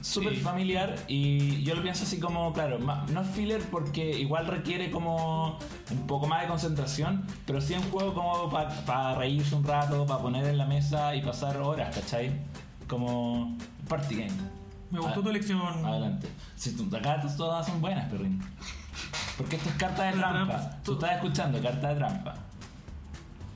[0.00, 0.40] Súper Sí.
[0.40, 5.58] familiar y yo lo pienso así como, claro, no es filler porque igual requiere como
[5.90, 10.20] un poco más de concentración, pero sí un juego como para reírse un rato, para
[10.22, 12.32] poner en la mesa y pasar horas, ¿cachai?
[12.86, 13.56] Como
[13.88, 14.32] party game.
[14.90, 15.60] Me gustó Ah, tu elección.
[15.84, 16.28] Adelante.
[16.56, 18.40] Si tú, acá todas son buenas, perrín.
[19.36, 20.46] Porque esto es carta de trampa.
[20.46, 20.76] trampa.
[20.82, 22.34] Tú estás escuchando carta de trampa.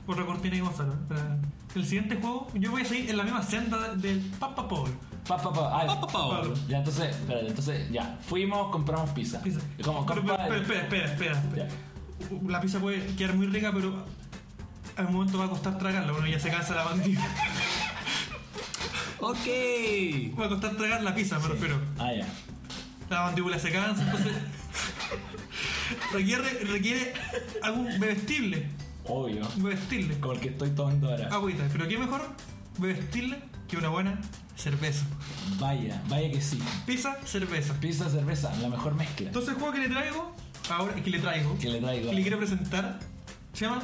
[0.05, 0.93] Por la cortina y Gonzalo.
[0.93, 1.37] Espera.
[1.75, 4.91] El siguiente juego, yo voy a seguir en la misma senda del Papa Paul.
[5.27, 5.79] Pa, pa, pa.
[5.79, 6.41] Ay, Pa, pa, pa.
[6.67, 8.17] Ya, entonces, espérate, entonces, ya.
[8.27, 9.41] Fuimos, compramos pizza.
[9.41, 9.59] Pizza.
[9.83, 11.67] Como Pero, espera, espera, espera, espera.
[11.67, 12.51] Ya.
[12.51, 14.05] La pizza puede quedar muy rica, pero
[14.97, 16.11] al momento va a costar tragarla.
[16.11, 17.27] Bueno, ya se cansa la mandíbula.
[19.25, 19.47] Ok.
[20.37, 21.79] Va a costar tragar la pizza, me refiero.
[21.97, 22.27] Ah, ya.
[23.09, 24.33] La mandíbula se cansa, entonces.
[26.13, 27.13] requiere, requiere
[27.61, 28.67] algún bebestible.
[29.05, 29.47] Obvio.
[29.55, 30.19] Bebestible.
[30.19, 31.29] Como el que estoy tomando ahora.
[31.29, 31.63] Agüita.
[31.71, 32.21] Pero qué mejor
[32.77, 34.19] bebestible que una buena
[34.55, 35.05] cerveza.
[35.59, 36.59] Vaya, vaya que sí.
[36.85, 37.73] Pizza, cerveza.
[37.79, 39.27] Pizza, cerveza, la mejor mezcla.
[39.27, 40.35] Entonces el juego que le traigo,
[40.69, 42.09] ahora que le traigo, Que le traigo.
[42.09, 42.99] que le quiero presentar,
[43.53, 43.81] se llama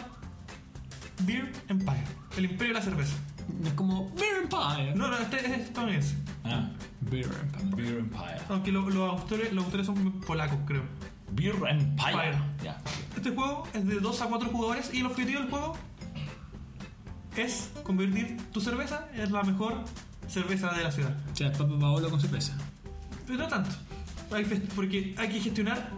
[1.21, 2.03] Beer Empire,
[2.37, 3.15] el imperio de la cerveza.
[3.65, 4.93] Es como Beer Empire.
[4.95, 6.15] No, no, este es estadounidense.
[6.43, 6.69] Ah,
[7.01, 7.83] Beer Empire.
[7.83, 8.37] Beer Empire.
[8.49, 10.83] Aunque lo- los, autores, los autores son polacos, creo.
[11.31, 12.37] Beer Empire.
[13.15, 15.75] Este juego es de 2 a 4 jugadores y el objetivo del juego
[17.35, 19.83] es convertir tu cerveza en la mejor
[20.27, 21.11] cerveza de la ciudad.
[21.33, 22.53] O sea, Papa Paolo con cerveza.
[23.25, 23.71] Pero no tanto.
[24.31, 25.89] Hay porque hay que gestionar.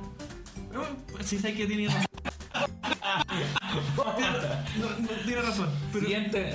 [0.74, 2.06] eh, Sí, sé que tiene razón.
[4.16, 4.32] tiene,
[4.80, 5.70] no, no, tiene razón.
[5.92, 6.54] Pero, Siguiente.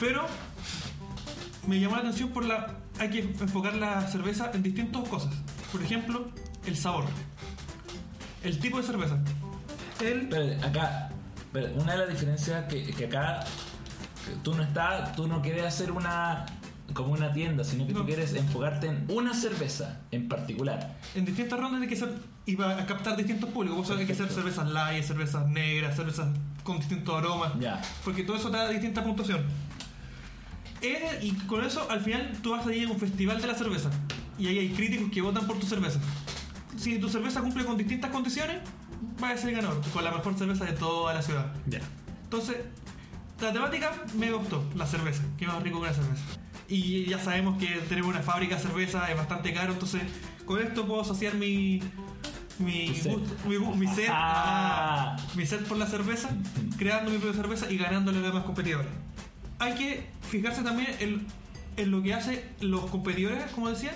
[0.00, 0.26] pero
[1.66, 2.78] me llamó la atención por la.
[2.98, 5.34] Hay que enfocar la cerveza en distintas cosas.
[5.70, 6.30] Por ejemplo,
[6.64, 7.04] el sabor.
[8.42, 9.18] El tipo de cerveza.
[10.00, 10.20] El.
[10.22, 11.10] Espérate, acá,
[11.44, 13.44] espérate, una de las diferencias que, que acá
[14.42, 16.46] tú no estás, tú no quieres hacer una
[16.94, 20.96] como una tienda, sino que tú quieres enfocarte en una cerveza en particular.
[21.14, 22.10] En distintas rondas hay que ser.
[22.64, 23.76] A captar distintos públicos.
[23.76, 26.28] Vos sabés, hay que hacer cervezas light, cervezas negras, cervezas
[26.62, 27.52] con distintos aromas.
[27.58, 27.82] Ya.
[28.04, 29.44] Porque todo eso te da distinta puntuación.
[31.20, 33.90] Y con eso, al final, tú vas a ir a un festival de la cerveza.
[34.38, 35.98] Y ahí hay críticos que votan por tu cerveza.
[36.76, 38.58] Si tu cerveza cumple con distintas condiciones,
[39.18, 39.82] vas a ser ganador.
[39.92, 41.52] Con la mejor cerveza de toda la ciudad.
[41.66, 41.80] Ya.
[42.22, 42.58] Entonces,
[43.40, 45.22] la temática me gustó, la cerveza.
[45.36, 46.22] Qué más rico que la cerveza.
[46.68, 50.02] Y ya sabemos que tenemos una fábrica de cerveza, es bastante caro, entonces
[50.44, 51.80] con esto puedo asociar mi.
[52.58, 55.14] Mi, gusto- mi, mi set, Ah.
[55.18, 56.30] a- mi set por la cerveza,
[56.78, 58.88] creando mi propia cerveza y ganándole a los demás competidores.
[59.58, 61.26] Hay que fijarse también en,
[61.76, 63.92] en lo que hacen los competidores, como decía,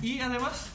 [0.00, 0.70] y además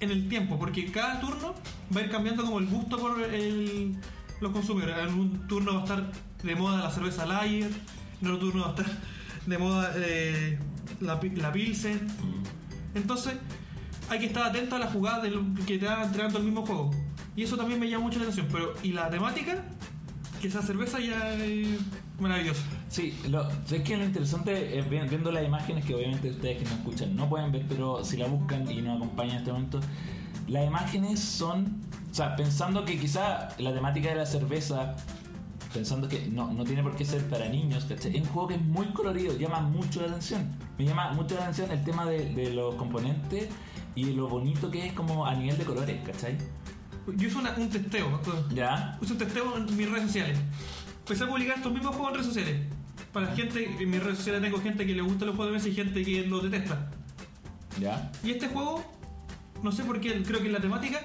[0.00, 1.54] en el tiempo, porque cada turno
[1.94, 3.94] va a ir cambiando como el gusto por el-
[4.40, 4.96] los consumidores.
[4.98, 7.70] En un turno va a estar de moda la cerveza Lager,
[8.22, 8.86] en otro turno va a estar
[9.46, 10.58] de moda eh,
[11.00, 12.06] la, la Pilsen.
[12.94, 13.34] Entonces
[14.08, 15.22] hay que estar atento a la jugada
[15.66, 16.90] que te va entregando el mismo juego.
[17.36, 18.48] Y eso también me llama mucho la atención.
[18.50, 19.64] Pero, y la temática,
[20.40, 21.68] que esa cerveza ya es
[22.18, 22.62] maravillosa.
[22.88, 26.64] Sí, lo, es que lo interesante es vi- viendo las imágenes que obviamente ustedes que
[26.64, 29.80] nos escuchan no pueden ver, pero si la buscan y nos acompañan en este momento,
[30.48, 31.80] las imágenes son,
[32.10, 34.96] o sea, pensando que quizá la temática de la cerveza,
[35.72, 38.16] pensando que no, no tiene por qué ser para niños, ¿cachai?
[38.16, 40.48] Es un juego que es muy colorido, llama mucho la atención.
[40.78, 43.48] Me llama mucho la atención el tema de, de los componentes
[43.94, 46.38] y de lo bonito que es como a nivel de colores, ¿cachai?
[47.16, 48.20] Yo hice una- un testeo.
[48.54, 48.98] ¿Ya?
[49.02, 50.38] Hice un testeo en mis redes sociales.
[51.00, 52.66] Empecé a publicar estos mismos juegos en redes sociales.
[53.12, 55.68] Para gente, en mis redes sociales tengo gente que le gusta los juegos de mesa
[55.70, 56.90] y gente que lo detesta.
[57.80, 58.10] ¿Ya?
[58.22, 58.84] Y este juego
[59.62, 61.00] no sé por qué, creo que la temática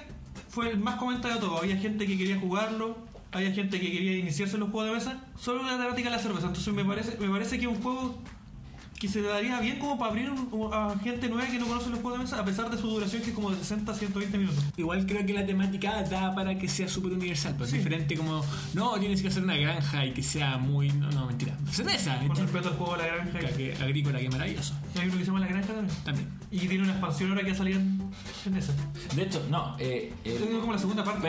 [0.48, 1.58] fue el más comentado de todo.
[1.58, 2.96] Había gente que quería jugarlo,
[3.32, 6.22] había gente que quería iniciarse en los juegos de mesa, solo la temática de la
[6.22, 6.46] cerveza.
[6.46, 8.18] Entonces me parece, me parece que es un juego
[9.06, 10.30] que se daría bien como para abrir
[10.72, 13.22] a gente nueva que no conoce los juegos de mesa, a pesar de su duración
[13.22, 14.64] que es como de 60 a 120 minutos.
[14.76, 17.76] Igual creo que la temática da para que sea súper universal, pero Sí.
[17.76, 21.26] es diferente como, no, tienes que hacer una granja y que sea muy, no, no,
[21.26, 25.12] mentira, cerveza, Con respecto al juego de la granja, que- agrícola, que maravilloso, hay uno
[25.18, 25.96] que se llama La Granja también.
[26.04, 26.28] también.
[26.50, 28.72] Y tiene una expansión ahora que ha salido en, esa.
[29.14, 29.76] De hecho, no.
[29.78, 31.28] Eh, el- Tengo como la segunda parte.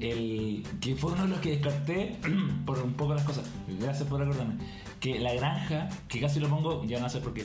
[0.00, 2.16] El- que fue uno de los que descarté
[2.64, 3.44] por un poco las cosas.
[3.80, 4.54] Gracias por acordarme.
[5.02, 7.44] Que la granja, que casi lo pongo, ya no sé por qué.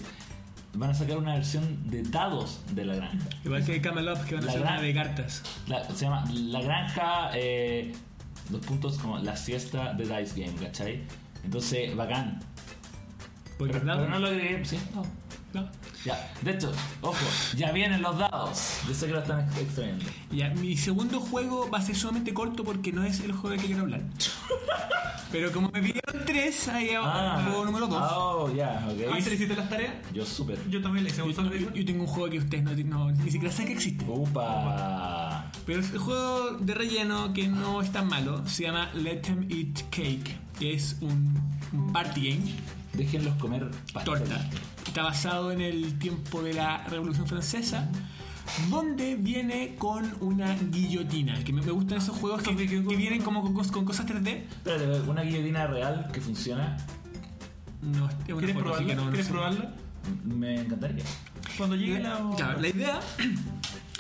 [0.76, 3.28] Van a sacar una versión de dados de la granja.
[3.44, 5.44] Igual que Camelot, que van a La hacer gran- una de cartas.
[5.68, 7.94] La- se llama La Granja, eh,
[8.50, 11.02] dos puntos como la siesta de Dice Game, ¿cachai?
[11.44, 12.40] Entonces, bacán.
[13.58, 14.78] Porque Pero, pero no lo agregué, ¿sí?
[14.94, 15.04] No.
[15.62, 15.70] No.
[16.06, 17.18] Ya, de hecho, ojo,
[17.56, 18.80] ya vienen los dados.
[18.88, 20.06] Yo sé que lo están ex- extrayendo.
[20.32, 23.60] Ya, mi segundo juego va a ser sumamente corto porque no es el juego del
[23.60, 24.02] que quiero hablar.
[25.32, 28.02] Pero como me pidieron tres, ahí va juego número dos.
[28.16, 29.14] Oh, ya, ok.
[29.14, 29.94] ¿Ahí se le hiciste las tareas?
[30.14, 30.58] Yo súper.
[30.70, 31.18] Yo también le hice.
[31.20, 33.68] Yo, ¿Gustó lo que yo- tengo un juego que ustedes no, no- ni siquiera saben
[33.68, 34.06] que existe.
[34.08, 35.52] Upa.
[35.66, 38.48] Pero es un juego de relleno que no es tan malo.
[38.48, 41.38] Se llama Let Them Eat Cake, que es un,
[41.74, 42.54] un party game,
[42.94, 44.20] Déjenlos comer pastel.
[44.20, 44.50] torta.
[44.88, 47.90] Está basado en el tiempo de la Revolución Francesa,
[48.70, 51.44] donde viene con una guillotina.
[51.44, 54.28] Que me, me gustan esos juegos que, que vienen como con, cos- con cosas 3D.
[54.50, 56.78] Espérate, una guillotina real que funciona.
[57.82, 58.88] No, es una ¿Quieres foto, probarla?
[58.88, 59.32] que no- no ¿Quieres sé.
[59.34, 59.74] probarla?
[60.24, 61.04] Me encantaría.
[61.58, 62.20] Cuando llegue la...
[62.38, 63.00] Claro, la idea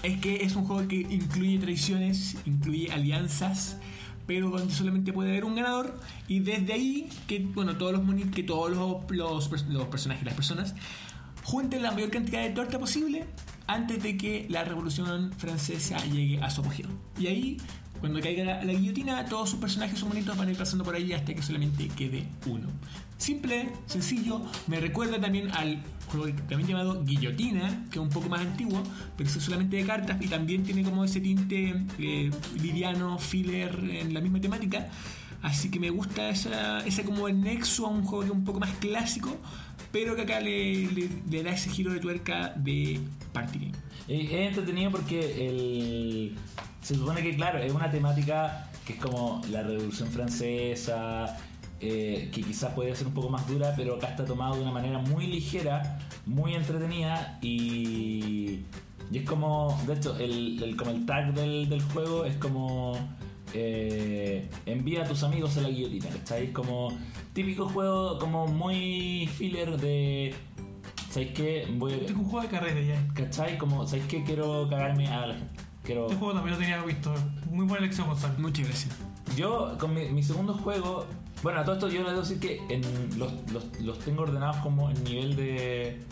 [0.03, 3.77] es que es un juego que incluye traiciones, incluye alianzas,
[4.27, 8.43] pero donde solamente puede haber un ganador y desde ahí que bueno todos los que
[8.43, 10.75] todos los, los, los personajes, las personas
[11.43, 13.25] junten la mayor cantidad de torta posible
[13.67, 16.87] antes de que la Revolución Francesa llegue a su apogeo.
[17.17, 17.57] Y ahí
[17.99, 21.13] cuando caiga la, guillotina, todos sus personajes son bonitos van a ir pasando por ahí
[21.13, 22.67] hasta que solamente quede uno.
[23.17, 28.41] Simple, sencillo, me recuerda también al juego también llamado Guillotina, que es un poco más
[28.41, 28.81] antiguo,
[29.17, 32.31] pero es solamente de cartas y también tiene como ese tinte eh,
[33.19, 34.87] filler en la misma temática.
[35.41, 38.43] Así que me gusta esa, esa como el nexo a un juego que es un
[38.43, 39.37] poco más clásico,
[39.91, 41.09] pero que acá le,
[41.43, 42.99] da ese giro de tuerca de
[43.33, 43.71] party game.
[44.07, 46.33] Es entretenido porque
[46.81, 51.37] se supone que, claro, es una temática que es como la Revolución Francesa,
[51.79, 54.71] eh, que quizás podría ser un poco más dura, pero acá está tomado de una
[54.71, 58.61] manera muy ligera, muy entretenida y,
[59.11, 62.93] y es como, de hecho, el, el- como el tag del, del juego es como...
[63.53, 66.51] eh, envía a tus amigos a la guillotina, ¿cachai?
[66.51, 66.89] Como
[67.33, 70.33] típico juego como muy filler de...
[71.09, 71.67] ¿Sabes qué?
[71.77, 73.07] Voy Este es un juego de carrera ya.
[73.13, 73.57] ¿Cachai?
[73.57, 74.23] Como, ¿sabes qué?
[74.23, 75.61] Quiero cagarme a la gente.
[75.83, 76.03] Quiero...
[76.07, 77.13] Este juego también lo tenía visto.
[77.49, 78.33] Muy buena elección, Gonzalo.
[78.39, 78.95] Muchas gracias.
[79.37, 81.05] Yo, con mi, mi segundo juego...
[81.43, 82.81] Bueno, a todo esto yo le debo decir que en
[83.17, 86.03] los, los, los tengo ordenados como en nivel de...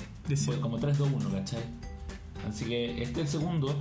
[0.45, 1.63] Bueno, como 3, 2, 1, ¿cachai?
[2.47, 3.75] Así que este es el segundo.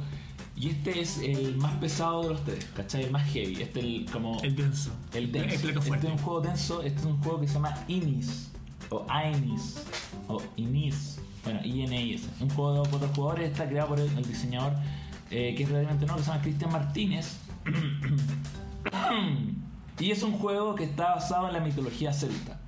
[0.56, 3.04] Y este es el más pesado de los tres, ¿cachai?
[3.04, 3.62] El más heavy.
[3.62, 4.40] Este es el como...
[4.42, 4.92] El denso.
[5.12, 5.68] El denso.
[5.68, 8.50] El Este es un juego denso, este es un juego que se llama Inis,
[8.90, 9.82] o Ainis,
[10.28, 12.28] o Inis, bueno, INIS.
[12.40, 14.74] Un juego de cuatro jugadores, está creado por el, el diseñador,
[15.30, 17.38] eh, que es realmente no, que se llama Cristian Martínez.
[20.00, 22.60] Y es un juego que está basado en la mitología celta.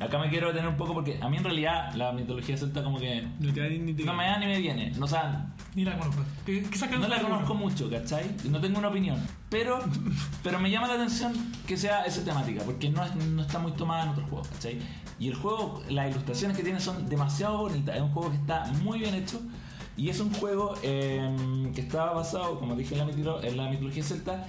[0.00, 2.98] Acá me quiero detener un poco porque a mí en realidad la mitología celta como
[2.98, 4.90] que No te ni te no me da ni me viene.
[4.98, 6.22] No, o sea, Ni la conozco.
[6.44, 8.34] ¿Qué, qué no la conozco mucho, ¿cachai?
[8.50, 9.16] No tengo una opinión.
[9.48, 9.78] Pero,
[10.42, 11.32] pero me llama la atención
[11.68, 14.78] que sea esa temática, porque no, es- no está muy tomada en otros juegos, ¿cachai?
[15.20, 17.94] Y el juego, las ilustraciones que tiene son demasiado bonitas.
[17.94, 19.40] Es un juego que está muy bien hecho.
[19.96, 24.48] Y es un juego eh, que está basado, como dije, en la, mitología celta.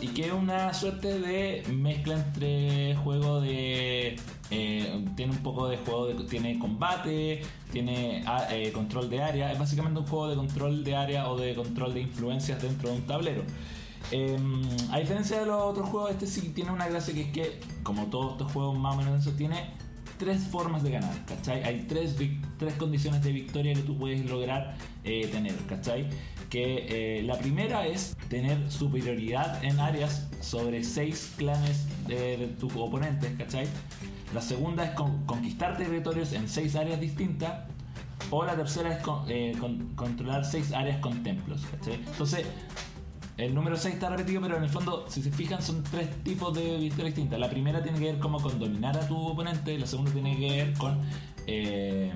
[0.00, 4.16] Y que es una suerte de mezcla entre juego de.
[4.50, 6.14] eh, tiene un poco de juego de.
[6.24, 9.50] Tiene combate, tiene ah, eh, control de área.
[9.50, 12.96] Es básicamente un juego de control de área o de control de influencias dentro de
[12.96, 13.42] un tablero.
[14.10, 14.38] Eh,
[14.90, 18.06] a diferencia de los otros juegos, este sí tiene una gracia que es que, como
[18.06, 19.70] todos estos juegos más o menos tiene
[20.18, 21.62] tres formas de ganar, ¿cachai?
[21.64, 22.16] Hay tres,
[22.58, 26.08] tres condiciones de victoria que tú puedes lograr eh, tener, ¿cachai?
[26.50, 33.32] Que eh, la primera es tener superioridad en áreas sobre seis clanes de, tus oponentes,
[33.38, 33.66] ¿cachai?
[34.34, 37.68] La segunda es con- conquistar territorios en seis áreas distintas.
[38.30, 41.94] O la tercera es eh, con- controlar seis áreas con templos, ¿cachai?
[41.94, 42.46] Entonces,
[43.38, 46.52] el número 6 está repetido, pero en el fondo, si se fijan, son tres tipos
[46.54, 47.38] de victorias distintas.
[47.40, 50.50] La primera tiene que ver como con dominar a tu oponente, la segunda tiene que
[50.50, 50.98] ver con
[51.46, 52.12] eh,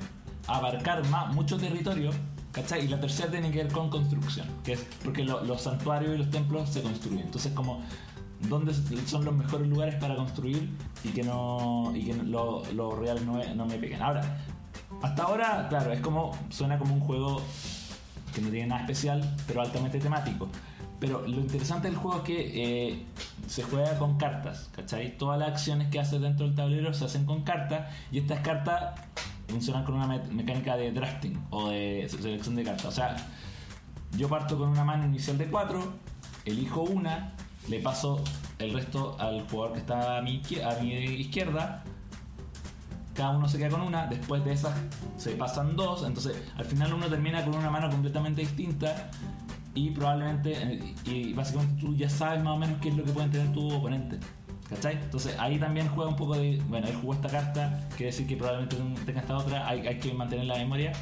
[0.46, 2.10] abarcar más, mucho territorio,
[2.52, 2.86] ¿Cachai?
[2.86, 6.18] Y la tercera tiene que ver con construcción, que es porque lo- los santuarios y
[6.18, 7.20] los templos se construyen.
[7.26, 7.82] Entonces, como
[8.48, 8.72] dónde
[9.06, 10.70] son los mejores lugares para construir
[11.04, 14.00] y que no y que lo, lo real no, no me peguen.
[14.00, 14.38] Ahora,
[15.02, 17.42] hasta ahora, claro, es como suena como un juego
[18.34, 20.48] que no tiene nada especial, pero altamente temático.
[20.98, 23.06] Pero lo interesante del juego es que eh,
[23.46, 25.16] se juega con cartas, ¿cachai?
[25.18, 28.98] Todas las acciones que haces dentro del tablero se hacen con cartas y estas cartas
[29.48, 32.86] funcionan con una me- mecánica de drafting o de selección de cartas.
[32.86, 33.16] O sea,
[34.16, 35.80] yo parto con una mano inicial de 4,
[36.46, 37.34] elijo una,
[37.68, 38.24] le paso
[38.58, 41.84] el resto al jugador que está a mi izquierda,
[43.14, 44.74] cada uno se queda con una, después de esas
[45.18, 49.10] se pasan dos, entonces al final uno termina con una mano completamente distinta
[49.76, 53.12] y probablemente, eh, y básicamente tú ya sabes más o menos qué es lo que
[53.12, 54.18] pueden tener tu oponente.
[54.70, 54.94] ¿Cachai?
[54.94, 58.36] Entonces ahí también juega un poco de, bueno, él jugó esta carta, quiere decir que
[58.36, 60.92] probablemente tenga esta otra, hay, que mantener la memoria.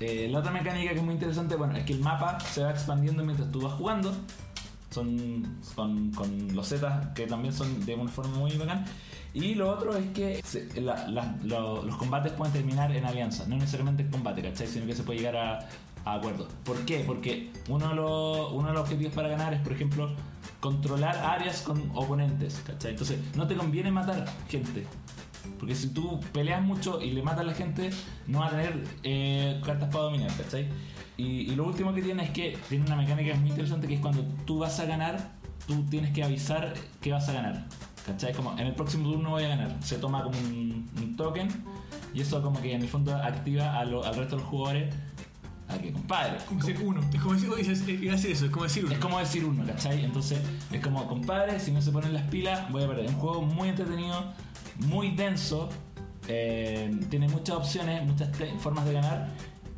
[0.00, 2.70] Eh, la otra mecánica que es muy interesante, bueno, es que el mapa se va
[2.70, 4.12] expandiendo mientras tú vas jugando.
[4.90, 8.84] Son con, los Z que también son de una forma muy bacán.
[9.34, 10.42] Y lo otro es que
[11.44, 14.66] los combates pueden terminar en alianza, no necesariamente en combate, ¿cachai?
[14.66, 15.68] Sino que se puede llegar a,
[16.04, 16.48] a.
[16.64, 17.04] ¿Por qué?
[17.06, 20.10] Porque uno de, los, objetivos para ganar es, por ejemplo,
[20.60, 22.92] controlar áreas con oponentes, ¿cachai?
[22.92, 24.86] Entonces, no te conviene matar gente.
[25.58, 27.90] Porque si tú peleas mucho y le matas a la gente,
[28.26, 30.68] no va a tener eh, cartas para dominar, ¿cachai?
[31.16, 34.00] Y, y lo último que tiene es que tiene una mecánica muy interesante que es
[34.00, 35.32] cuando tú vas a ganar,
[35.66, 37.66] tú tienes que avisar que vas a ganar.
[38.06, 38.32] ¿Cachai?
[38.32, 39.76] Como en el próximo turno voy a ganar.
[39.82, 41.48] Se toma como un, un token
[42.14, 44.94] y eso como que en el fondo activa a lo- al resto de los jugadores
[45.68, 46.38] a que compadre.
[46.46, 47.00] Como decir uno.
[47.12, 48.94] Es como decir, oye, es- eso, es como decir uno.
[48.94, 50.04] Es como decir uno, ¿cachai?
[50.04, 50.40] Entonces
[50.72, 53.06] es como, compadre, si no se ponen las pilas, voy a perder.
[53.06, 54.32] Es un juego muy entretenido,
[54.86, 55.68] muy denso,
[56.28, 59.28] eh, tiene muchas opciones, muchas formas de ganar.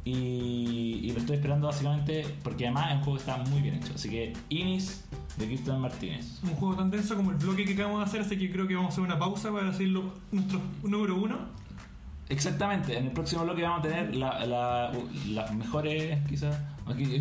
[0.03, 3.75] Y, y lo estoy esperando básicamente porque además es un juego que está muy bien
[3.75, 3.93] hecho.
[3.95, 5.05] Así que Inis
[5.37, 6.41] de Cristian Martínez.
[6.43, 8.75] Un juego tan denso como el bloque que acabamos de hacer, así que creo que
[8.75, 11.39] vamos a hacer una pausa para decirlo nuestro número uno.
[12.31, 14.93] Exactamente, en el próximo bloque vamos a tener la- la-
[15.29, 16.57] las mejores, quizás.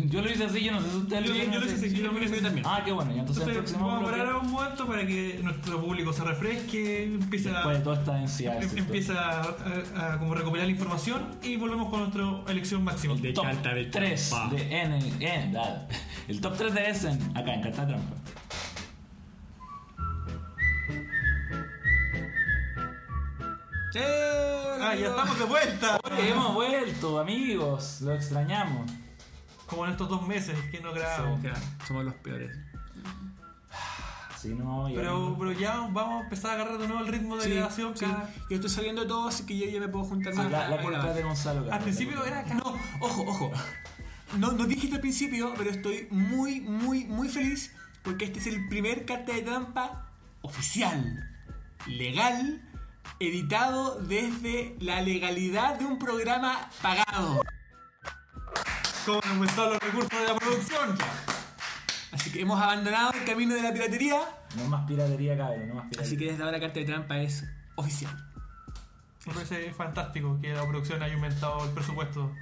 [0.08, 1.90] Yo lo hice así, yo no sé si ustedes Yo- lo yo lo hice así,
[1.96, 2.64] yo lo hice también.
[2.66, 5.06] Ah, qué bueno, y entonces, el Entonces, próximo vamos a bloque, parar un momento para
[5.06, 8.62] que nuestro público se refresque, empiece a, después de toda esta densidad.
[8.62, 13.14] em- empiece a, a- a como recopilar la información y volvemos con nuestra elección máxima.
[13.14, 14.54] El de top carta de 3 trampa.
[14.56, 15.88] de N, N- da-
[16.28, 18.16] el top 3 de Essen acá en Carta de Trampa.
[24.90, 26.00] Ah, ya estamos de vuelta.
[26.04, 28.90] Oye, hemos vuelto, amigos, lo extrañamos.
[29.66, 31.40] Como en estos dos meses que no grabamos.
[31.40, 32.56] Claro, somos los peores.
[34.36, 37.36] Sí, no, ya Pero, pero ya vamos a empezar a agarrar de nuevo el ritmo
[37.36, 37.94] de Sí, grabación.
[37.96, 38.06] sí.
[38.48, 40.50] Yo estoy saliendo de todo, así que yo ya me puedo juntar Sí, más.
[40.50, 41.70] la, la culpa de Gonzalo.
[41.72, 42.54] Al principio era acá.
[42.54, 43.52] No, ojo, ojo.
[44.38, 48.66] No, no dijiste al principio, pero estoy muy, muy, muy feliz porque este es el
[48.68, 50.08] primer carta de trampa
[50.40, 51.28] oficial,
[51.86, 52.62] legal,
[53.18, 57.40] editado desde la legalidad de un programa pagado.
[59.06, 60.96] Han aumentado los recursos de la producción.
[62.12, 64.20] Así que hemos abandonado el camino de la piratería,
[64.56, 66.06] No más piratería, cabrón, no más piratería.
[66.06, 67.44] así que desde ahora carta de trampa es
[67.76, 68.12] oficial.
[69.26, 72.32] Me parece fantástico que la producción haya aumentado el presupuesto.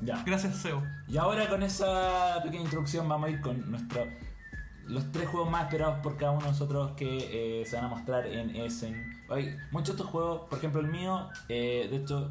[0.00, 0.22] Ya.
[0.24, 0.82] Gracias, SEO.
[1.08, 4.06] Y ahora con esa pequeña introducción vamos a ir con nuestro
[4.86, 7.88] los tres juegos más esperados por cada uno de nosotros que eh, se van a
[7.88, 9.19] mostrar en Essen.
[9.30, 12.30] Hay muchos de estos juegos, por ejemplo el mío, eh, de hecho,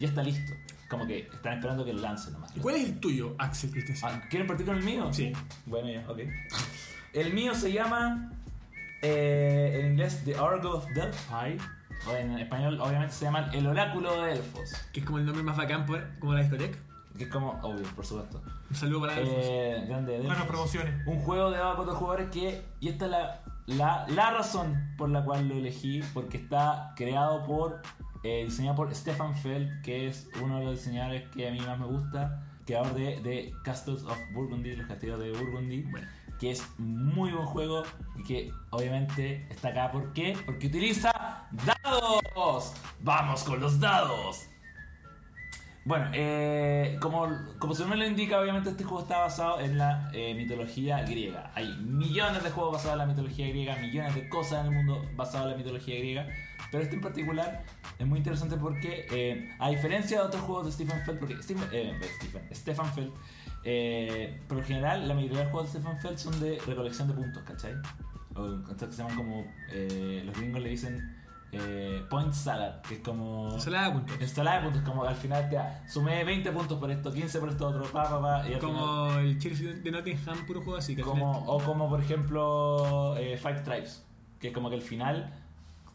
[0.00, 0.52] ya está listo.
[0.88, 2.52] Como que están esperando que lo lance nomás.
[2.60, 4.08] ¿Cuál es el tuyo, Axel Christensen?
[4.12, 5.08] Ah, ¿Quieren partir con el mío?
[5.12, 5.32] Sí.
[5.66, 6.18] Bueno, ya, ok.
[7.14, 8.30] El mío se llama,
[9.02, 11.58] eh, en inglés, The Oracle of Delphi.
[12.06, 14.70] O en español, obviamente, se llama El Oráculo de Elfos.
[14.92, 16.78] Que es como el nombre más bacán, por- como la discoteca.
[17.16, 18.42] Que es como, obvio, por supuesto.
[18.68, 19.34] Un saludo para Elfos.
[19.38, 20.46] Eh, grande Delfos.
[20.46, 21.06] promociones.
[21.06, 25.08] Un juego de a cuatro jugadores que, y esta es la, la, la razón por
[25.08, 27.82] la cual lo elegí, porque está creado por,
[28.22, 31.78] eh, diseñado por Stefan Feld, que es uno de los diseñadores que a mí más
[31.78, 36.06] me gusta, creador de, de Castles of Burgundy, los castillos de Burgundy, Bueno.
[36.40, 37.82] que es muy buen juego
[38.18, 40.36] y que obviamente está acá, ¿por qué?
[40.46, 42.74] Porque utiliza dados.
[43.00, 44.46] Vamos con los dados.
[45.86, 50.10] Bueno, eh, como, como su nombre lo indica, obviamente este juego está basado en la
[50.14, 51.52] eh, mitología griega.
[51.54, 55.04] Hay millones de juegos basados en la mitología griega, millones de cosas en el mundo
[55.14, 56.26] basadas en la mitología griega.
[56.70, 57.64] Pero este en particular
[57.98, 61.68] es muy interesante porque, eh, a diferencia de otros juegos de Stephen Feld, porque Stephen,
[61.70, 63.12] eh, Stephen, Stefan Feld,
[64.48, 67.14] por lo general la mayoría de los juegos de Stephen Feld son de recolección de
[67.14, 67.74] puntos, ¿cachai?
[68.34, 69.44] O estos que se llaman como,
[70.24, 71.23] los gringos le dicen
[71.60, 73.52] eh, Point Salad, que es como.
[73.54, 74.16] Ensalada de puntos.
[74.20, 77.48] Ensalada de puntos, como al final te da, sumé 20 puntos por esto, 15 por
[77.50, 80.78] esto otro, pa, pa, pa, y al final- Como el Chelsea de Nottingham, puro juego
[80.78, 80.94] así.
[80.96, 84.04] Que como, final- o como por ejemplo eh, Five Tribes,
[84.40, 85.32] que es como que al final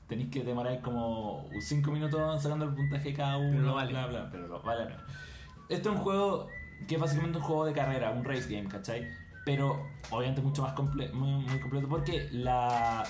[0.07, 3.91] tenéis que demorar como 5 minutos sacando el puntaje cada uno, Pero lo vale.
[3.91, 4.95] bla, bla, pero lo vale.
[5.69, 6.47] Este es un juego
[6.87, 9.07] que es básicamente un juego de carrera, un race game, ¿cachai?
[9.45, 13.03] Pero obviamente mucho más comple muy, muy completo porque la,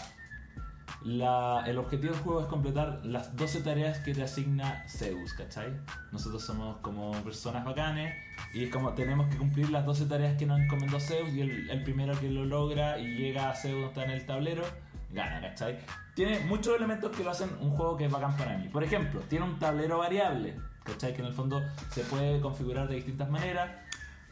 [1.04, 5.72] la, el objetivo del juego es completar las 12 tareas que te asigna Zeus, ¿cachai?
[6.12, 8.16] Nosotros somos como personas bacanes
[8.54, 11.70] y es como tenemos que cumplir las 12 tareas que nos encomendó Zeus y el,
[11.70, 14.64] el primero que lo logra y llega a Zeus está en el tablero,
[15.12, 15.80] gana, ¿cachai?
[16.16, 18.68] Tiene muchos elementos que lo hacen un juego que es bacán para mí.
[18.68, 21.14] Por ejemplo, tiene un tablero variable, ¿cachai?
[21.14, 23.72] Que en el fondo se puede configurar de distintas maneras.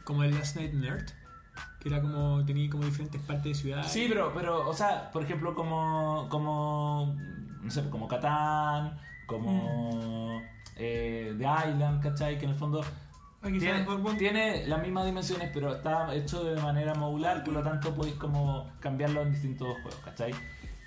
[0.04, 1.08] Como el Last Night Nerd.
[1.80, 2.44] Que era como.
[2.44, 3.84] Tenía como diferentes partes de ciudad.
[3.86, 7.16] Sí, pero, pero, o sea, por ejemplo, como, como,
[7.62, 10.42] no sé, como Catán, como
[10.76, 12.38] eh, The Island, ¿cachai?
[12.38, 12.82] Que en el fondo
[13.40, 13.86] Aquí tiene,
[14.18, 18.68] tiene las mismas dimensiones, pero está hecho de manera modular, por lo tanto podéis como
[18.80, 20.32] cambiarlo en distintos juegos, ¿cachai?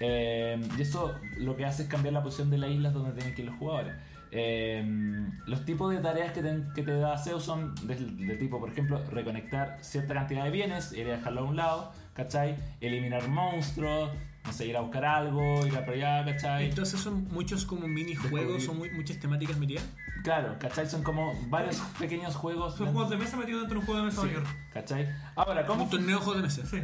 [0.01, 3.33] Eh, y eso lo que hace es cambiar la posición de las islas donde tienen
[3.33, 3.95] que ir los jugadores.
[4.34, 8.59] Eh, los tipos de tareas que te, que te da SEO son del, del tipo,
[8.59, 12.55] por ejemplo, reconectar cierta cantidad de bienes, ir a dejarlo a un lado, ¿cachai?
[12.79, 14.09] Eliminar monstruos,
[14.45, 16.69] no sé, ir a buscar algo, ir a por allá, ¿cachai?
[16.69, 19.84] Entonces son muchos como minijuegos, son muy- muchas temáticas metidas.
[20.23, 20.88] Claro, ¿cachai?
[20.88, 22.75] Son como varios pequeños juegos.
[22.77, 24.43] Son juegos de mesa metidos dentro de un juego de mesa Sí, mayor.
[24.73, 25.09] ¿cachai?
[25.36, 26.65] Ahora, ¿cómo Un torneo de juegos de mesa.
[26.65, 26.82] Sí.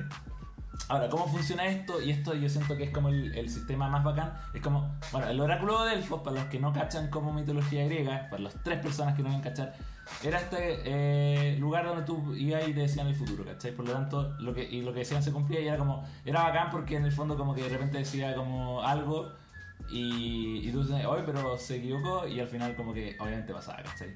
[0.89, 2.01] Ahora, ¿cómo funciona esto?
[2.01, 4.33] Y esto yo siento que es como el, sistema más bacán.
[4.53, 8.27] Es como, bueno, el oráculo de Delfos, para los que no cachan como mitología griega,
[8.29, 9.73] para las tres personas que no ven cachar,
[10.23, 13.71] era este eh, lugar donde tú ibas y te decían el futuro, ¿cachai?
[13.73, 16.43] Por lo tanto, lo que, y lo que decían se cumplía y era como, era
[16.43, 19.33] bacán porque en el fondo como que de repente decía como algo
[19.89, 23.83] y, y tú dices, oye, pero se equivocó y al final como que obviamente pasaba,
[23.83, 24.15] ¿cachai?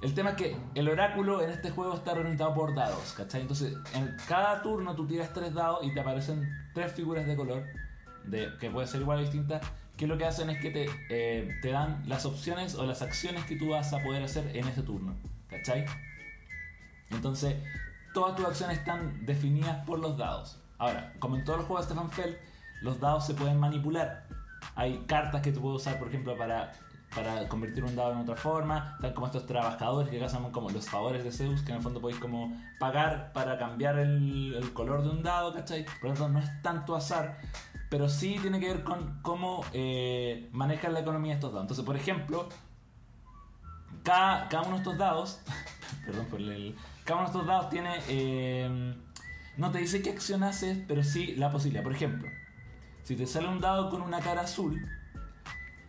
[0.00, 3.40] El tema es que el oráculo en este juego está representado por dados, ¿cachai?
[3.40, 7.64] Entonces, en cada turno tú tiras tres dados y te aparecen tres figuras de color,
[8.24, 9.60] de, que pueden ser igual o distintas,
[9.96, 13.44] que lo que hacen es que te, eh, te dan las opciones o las acciones
[13.44, 15.16] que tú vas a poder hacer en ese turno,
[15.48, 15.84] ¿cachai?
[17.10, 17.56] Entonces,
[18.14, 20.60] todas tus acciones están definidas por los dados.
[20.78, 22.36] Ahora, como en todos los juegos de Stefan Feld,
[22.82, 24.28] los dados se pueden manipular.
[24.76, 26.72] Hay cartas que tú puedes usar, por ejemplo, para,
[27.14, 28.92] para convertir un dado en otra forma.
[28.96, 31.82] Están como estos trabajadores que acá llaman como los favores de Zeus, que en el
[31.82, 35.84] fondo podéis como pagar para cambiar el, color de un dado, ¿cachai?
[36.00, 37.38] Por lo tanto, no es tanto azar,
[37.88, 41.64] pero sí tiene que ver con cómo eh, manejan la economía estos dados.
[41.64, 42.48] Entonces, por ejemplo,
[44.02, 45.40] cada, cada uno de estos dados,
[46.06, 48.94] perdón por el, cada uno de estos dados tiene, eh,
[49.56, 51.82] no te dice qué acción haces, pero sí la posibilidad.
[51.82, 52.28] Por ejemplo,
[53.02, 54.86] si te sale un dado con una cara azul,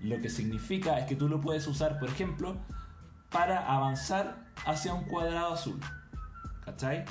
[0.02, 2.58] lo que significa es que tú lo puedes usar, por ejemplo,
[3.32, 5.80] para avanzar hacia un cuadrado azul.
[6.66, 7.06] ¿Cachai?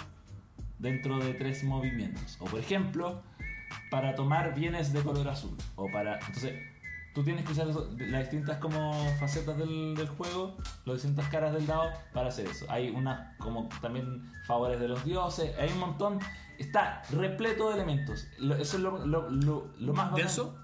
[0.78, 2.36] Dentro de tres movimientos.
[2.40, 3.22] O por ejemplo,
[3.90, 5.56] para tomar bienes de color azul.
[5.76, 6.18] O para.
[6.20, 6.54] Entonces,
[7.14, 11.52] tú tienes que usar eso- las distintas como facetas del, del juego, las distintas caras
[11.52, 12.66] del dado para hacer eso.
[12.68, 16.18] Hay unas como también favores de los dioses, hay un montón.
[16.58, 18.26] Está repleto de elementos.
[18.38, 20.26] Eso es lo, lo- lo- lo más bacán.
[20.26, 20.58] ¿Denso?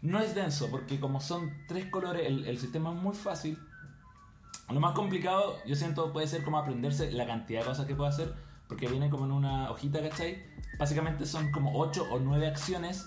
[0.00, 3.58] No es denso, porque como son tres colores, el, el sistema es muy fácil.
[4.70, 8.10] Lo más complicado, yo siento, puede ser como aprenderse la cantidad de cosas que puede
[8.10, 8.34] hacer,
[8.68, 10.42] porque viene como en una hojita, ¿cachai?
[10.78, 13.06] Básicamente son como 8 o 9 acciones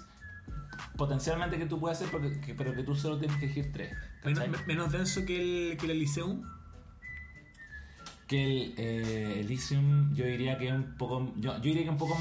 [0.97, 3.91] potencialmente que tú puedes hacer, pero que, pero que tú solo tienes que elegir 3.
[4.23, 6.43] Menos, menos denso que el, que el Elysium.
[8.27, 11.31] Que el eh, Elysium, yo diría que es un poco.
[11.37, 12.17] Yo, yo diría que un poco.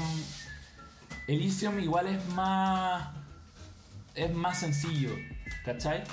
[1.27, 3.09] Elysium igual es más.
[4.15, 5.11] Es más sencillo,
[5.63, 6.03] ¿cachai?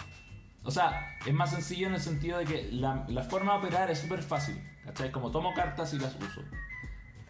[0.64, 3.90] O sea, es más sencillo en el sentido de que la, la forma de operar
[3.90, 5.11] es súper fácil, ¿cachai?
[5.11, 6.42] Como tomo cartas y las uso.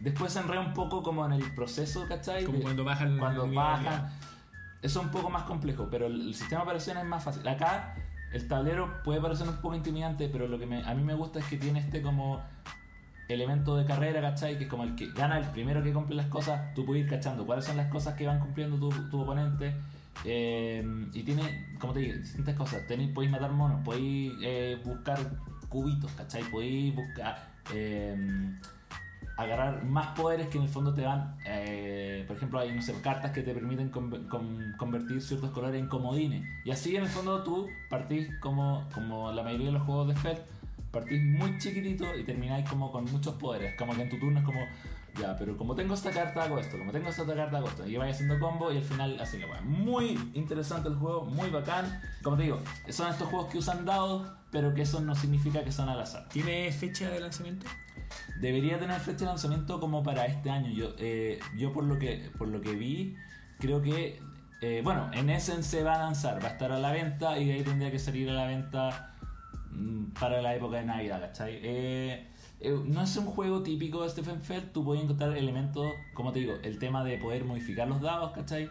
[0.01, 2.45] Después se enreda un poco como en el proceso, ¿cachai?
[2.45, 4.13] Como De- cuando bajan cuando bajan.
[4.83, 7.47] Eso es un poco más complejo, pero el, el sistema de operaciones es más fácil.
[7.49, 7.95] Acá
[8.33, 11.39] el tablero puede parecer un poco intimidante, pero lo que me- a mí me gusta
[11.41, 12.41] es que tiene este como
[13.29, 14.57] elemento de carrera, ¿cachai?
[14.57, 17.11] Que es como el que gana el primero que cumple las cosas, tú puedes ir
[17.11, 19.75] cachando cuáles son las cosas que van cumpliendo tu, tu oponente.
[20.25, 22.87] Eh, y tiene, como te digo, distintas cosas.
[22.87, 25.19] Tenéis, podéis matar monos, podéis eh, buscar
[25.69, 26.43] cubitos, ¿cachai?
[26.51, 27.49] Podéis buscar...
[27.75, 28.17] eh,
[29.37, 31.37] agarrar más poderes que en el fondo te dan,
[32.27, 35.87] por ejemplo, hay no sé, cartas que te permiten con- con- convertir ciertos colores en
[35.87, 36.43] comodines.
[36.65, 40.17] Y así en el fondo tú partís como, como la mayoría de los juegos de
[40.17, 40.39] Fed,
[40.91, 43.77] partís muy chiquitito y termináis como con muchos poderes.
[43.79, 44.59] Como que en tu turno es como,
[45.17, 47.87] Ya, pero como tengo esta carta hago esto, como tengo esta otra carta hago esto.
[47.87, 49.61] Y vaya haciendo combo y al final así la weá.
[49.63, 52.01] Muy interesante el juego, muy bacán.
[52.23, 55.73] Como te digo, son estos juegos que usan dados, pero que eso no significa que
[55.73, 56.29] son al azar.
[56.29, 57.67] ¿Tiene fecha de lanzamiento?
[58.41, 60.71] Debería tener fecha de lanzamiento como para este año.
[60.71, 63.17] Yo, eh, yo por lo que por lo que vi,
[63.59, 64.21] creo que
[64.61, 67.47] eh, bueno, en Essen se va a lanzar, va a estar a la venta y
[67.47, 69.15] de ahí tendría que salir a la venta
[69.71, 71.61] mm, para la época de Navidad, ¿cachai?
[71.63, 72.29] Eh,
[72.61, 76.41] eh, no es un juego típico de Stephen Feld, tú puedes encontrar elementos, como te
[76.41, 78.71] digo, el tema de poder modificar los dados, ¿cachai?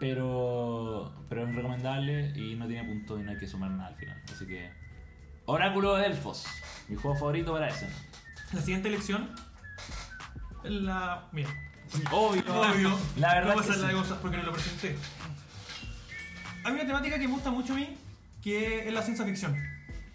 [0.00, 3.96] Pero, pero es recomendable y no tiene punto y no hay que sumar nada al
[3.96, 4.20] final.
[4.32, 4.70] Así que,
[5.46, 6.44] Oráculo de Elfos,
[6.88, 7.90] mi juego favorito para Essen.
[8.52, 9.30] La siguiente elección.
[10.64, 11.28] La.
[11.32, 11.50] Mira.
[12.10, 12.98] Obvio, Obvio.
[13.16, 13.94] La verdad No que pasa la sí.
[13.94, 14.96] cosa porque no lo presenté.
[16.64, 17.88] Hay una temática que me gusta mucho a mí,
[18.42, 19.54] que es la ciencia ficción.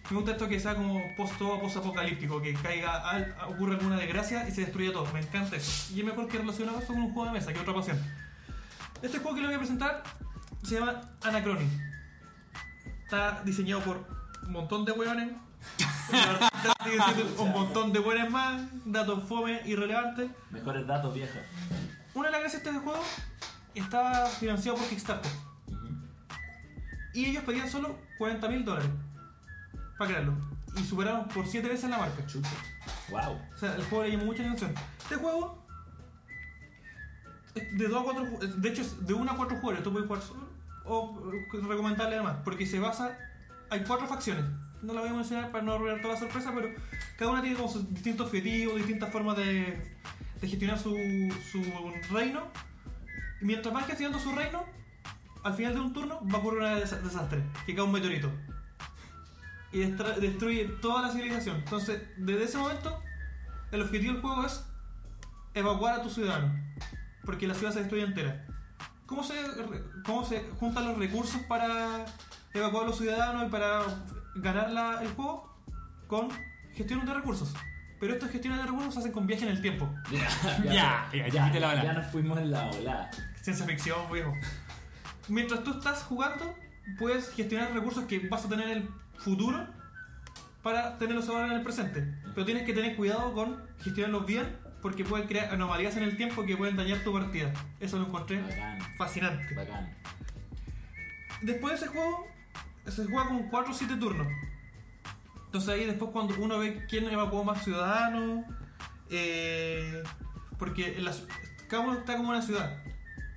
[0.09, 4.61] Me gusta esto que sea como post-apocalíptico, que caiga, al- ocurra alguna desgracia y se
[4.61, 5.05] destruya todo.
[5.13, 5.93] Me encanta eso.
[5.93, 7.99] Y es mejor que relacionar eso con un juego de mesa, que otra pasión.
[9.01, 10.03] Este juego que le voy a presentar
[10.63, 11.67] se llama Anachrony.
[13.03, 14.07] Está diseñado por
[14.45, 15.29] un montón de hueones.
[17.37, 20.29] Un montón de hueones más, datos fome, irrelevantes.
[20.49, 21.39] Mejores datos, vieja.
[22.15, 23.03] Una de las gracias de este juego
[23.75, 25.31] estaba financiado por Kickstarter.
[27.13, 28.89] Y ellos pedían solo 40 mil dólares
[29.99, 30.33] para crearlo.
[30.75, 32.25] Y superaron por 7 veces la marca.
[32.25, 32.49] Chuta.
[33.11, 33.39] Wow.
[33.53, 34.73] O sea, el juego le llamó mucha atención.
[35.03, 35.63] Este juego
[37.55, 38.25] es de 2 a 4
[38.57, 39.83] De hecho, es de 1 a 4 jugadores.
[39.83, 40.47] Tú puedes jugar solo
[40.85, 42.37] o eh, recomendarle además.
[42.43, 43.17] Porque se basa.
[43.69, 44.45] Hay 4 facciones.
[44.81, 46.69] No la voy a mencionar para no arruinar toda la sorpresa, pero
[47.17, 49.83] cada una tiene como sus distintos objetivos, distintas formas de,
[50.41, 50.95] de gestionar su,
[51.51, 51.61] su
[52.13, 52.43] reino.
[53.41, 54.63] Y mientras van gestionando su reino,
[55.43, 58.31] al final de un turno va a ocurrir un des- desastre, que cae un meteorito.
[59.71, 61.57] Y destra- destruye toda la civilización.
[61.57, 62.99] Entonces, desde ese momento,
[63.71, 64.63] el objetivo del juego es
[65.53, 66.51] evacuar a tus ciudadanos.
[67.25, 68.45] Porque la ciudad se destruye entera.
[69.05, 69.35] ¿Cómo se,
[70.05, 72.05] cómo se juntan los recursos para
[72.53, 73.81] evacuar a los ciudadanos y para
[74.35, 75.47] ganar la- el juego?
[76.07, 76.29] Con
[76.73, 77.53] gestión de recursos.
[77.99, 79.93] Pero estas gestiones de recursos se hacen con viaje en el tiempo.
[80.63, 81.51] Ya, Ya, ya,
[81.83, 83.11] ya nos fuimos en la ola.
[83.41, 84.33] Ciencia ficción, viejo.
[85.27, 86.55] Mientras tú estás jugando,
[86.97, 89.67] puedes gestionar recursos que vas a tener en el futuro
[90.63, 92.03] para tenerlos ahora en el presente.
[92.33, 94.47] Pero tienes que tener cuidado con gestionarlos bien
[94.81, 97.51] porque pueden crear anomalías en el tiempo que pueden dañar tu partida.
[97.79, 99.53] Eso lo encontré Bacán, fascinante.
[99.53, 99.93] bacán.
[101.41, 102.27] Después de ese juego,
[102.87, 104.27] se juega con 4 o 7 turnos.
[105.45, 108.45] Entonces ahí después cuando uno ve quién evacuó más ciudadanos,
[109.09, 110.03] eh,
[110.57, 111.13] porque en la
[111.67, 112.83] cada uno está como una ciudad,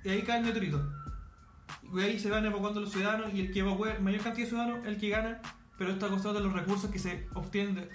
[0.03, 0.83] y ahí cae el meteorito.
[2.01, 4.97] Ahí se van evacuando los ciudadanos y el que evacúe mayor cantidad de ciudadanos el
[4.97, 5.41] que gana,
[5.77, 7.89] pero esto a costa de los recursos que se obtienen de-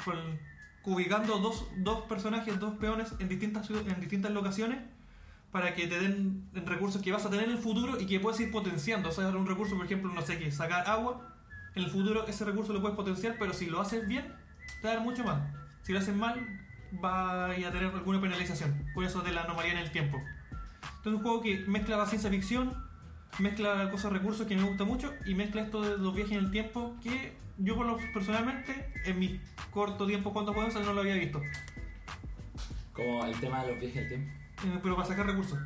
[0.85, 4.79] ubicando dos, dos personajes, dos peones en distintas, en distintas locaciones
[5.53, 8.41] para que te den recursos que vas a tener en el futuro y que puedes
[8.41, 9.09] ir potenciando.
[9.09, 11.35] O sea, un recurso, por ejemplo, no sé qué, sacar agua.
[11.75, 14.33] En el futuro ese recurso lo puedes potenciar, pero si lo haces bien,
[14.81, 15.41] te va a dar mucho más.
[15.83, 16.35] Si lo haces mal,
[17.05, 18.87] va a tener alguna penalización.
[18.95, 20.19] Por eso de la anomalía en el tiempo.
[20.19, 22.88] Entonces es un juego que mezcla la ciencia ficción,
[23.39, 26.51] mezcla cosas, recursos que me gusta mucho y mezcla esto de los viajes en el
[26.51, 31.15] tiempo que yo por lo personalmente en mi corto tiempo cuando juego no lo había
[31.15, 31.41] visto.
[32.93, 34.33] Como el tema de los viajes del tiempo.
[34.65, 35.59] Eh, pero para sacar recursos.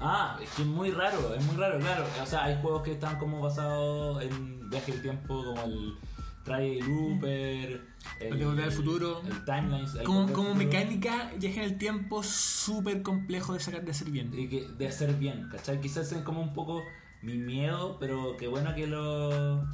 [0.00, 2.06] Ah, es que es muy raro, es muy raro, claro.
[2.22, 5.96] O sea, hay juegos que están como basados en viaje del tiempo, como el
[6.44, 7.82] Try Looper,
[8.20, 9.22] El de Volver al Futuro.
[9.26, 9.94] el Timelines.
[9.94, 14.32] el Como, como mecánica, viaje en el tiempo súper complejo de sacar de hacer bien.
[14.36, 15.80] Y que de hacer bien, ¿cachai?
[15.80, 16.82] Quizás es como un poco
[17.22, 19.64] mi miedo, pero qué bueno que lo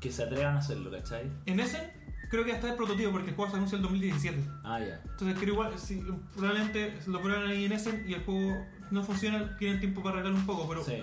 [0.00, 1.30] que se atrevan a hacerlo, ¿cachai?
[1.46, 1.92] En ese
[2.30, 4.38] creo que hasta el prototipo porque el juego se anuncia el 2017.
[4.64, 5.00] Ah, ya.
[5.08, 6.02] Entonces creo igual, si,
[6.34, 8.56] probablemente lo prueban ahí en ese y el juego
[8.90, 11.02] no funciona, tienen tiempo para arreglar un poco, pero Sí.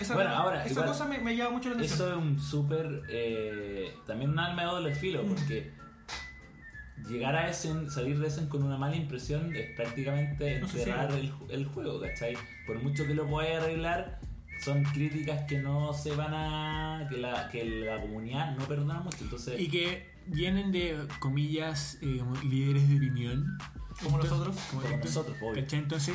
[0.00, 1.96] esa, Bueno, ahora, esa igual- cosa me, me llama mucho la atención.
[2.00, 3.02] Eso es un súper.
[3.08, 5.28] eh, también un alma de doble filo, Mm.
[5.28, 5.72] porque
[7.08, 11.46] llegar a Essen, salir de Essen con una mala impresión es prácticamente enterrar el, ju-
[11.50, 12.34] el juego, ¿cachai?
[12.66, 14.20] Por mucho que lo podáis arreglar,
[14.64, 17.06] son críticas que no se van a.
[17.08, 19.18] que la, que la comunidad no perdona mucho.
[19.22, 23.58] Entonces, Y que vienen de, comillas, eh, como líderes de opinión.
[24.02, 24.56] Como Entonces- nosotros.
[24.70, 25.62] como Como entonces, nosotros, obvio.
[25.62, 25.78] ¿cachai?
[25.80, 26.14] Entonces,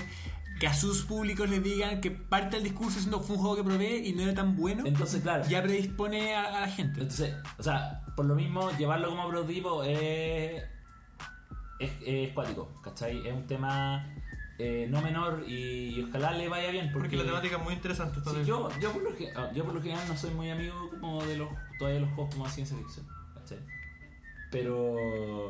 [0.59, 3.63] que a sus públicos les digan que parte del discurso diciendo fue un juego que
[3.65, 5.43] probé y no era tan bueno, entonces claro.
[5.49, 7.01] ya predispone a, a la gente.
[7.01, 10.63] Entonces, o sea, por lo mismo, llevarlo como prototipo es.
[11.79, 13.27] Es, es cuático, ¿cachai?
[13.27, 14.07] Es un tema
[14.57, 16.85] eh, no menor y, y ojalá le vaya bien.
[16.91, 18.19] Porque, Porque la temática es muy interesante.
[18.23, 20.89] Sí, yo, yo, por lo, ge- ah, yo por lo general no soy muy amigo
[20.99, 23.59] como de los todavía los juegos como de ciencia ficción, ¿cachai?
[24.51, 25.49] Pero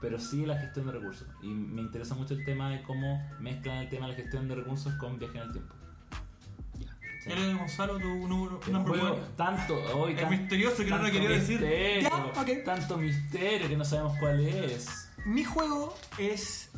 [0.00, 1.28] pero sí la gestión de recursos.
[1.42, 4.56] Y me interesa mucho el tema de cómo mezclan el tema de la gestión de
[4.56, 5.74] recursos con viaje en el tiempo.
[7.22, 7.30] Sí.
[7.30, 11.60] Eres Gonzalo, tu número juego, tanto, hoy Es tan- misterioso que no lo quería decir.
[11.60, 12.48] misterio, Ya, ok.
[12.64, 15.01] Tanto misterio que no sabemos cuál es.
[15.24, 16.70] Mi juego es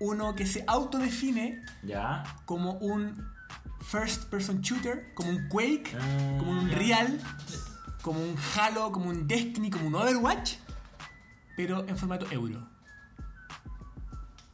[0.00, 2.22] uno que se autodefine ¿Ya?
[2.46, 3.28] como un
[3.82, 6.78] first person shooter, como un Quake, Ah, como un ya.
[6.78, 7.20] Real,
[8.02, 10.54] como un Halo, como un Destiny, como un Overwatch,
[11.56, 12.66] pero en formato euro.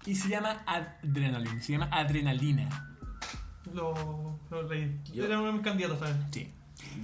[0.05, 2.97] Y se llama Adrenaline, se llama Adrenalina.
[3.73, 5.01] Lo, lo leí.
[5.13, 6.27] Yo- Era mis candidatos también.
[6.33, 6.53] Sí.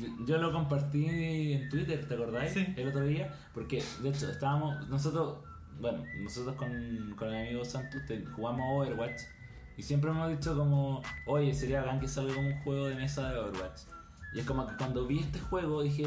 [0.01, 2.53] Yo, yo lo compartí en Twitter, ¿te acordáis?
[2.53, 2.73] Sí.
[2.77, 5.39] El otro día, porque de hecho estábamos, nosotros,
[5.81, 9.23] bueno, nosotros con, con el amigo Santos te- jugamos Overwatch
[9.77, 13.31] y siempre hemos dicho como, oye, sería bacán que salga como un juego de mesa
[13.31, 13.83] de Overwatch.
[14.35, 16.05] Y es como que cuando vi este juego dije,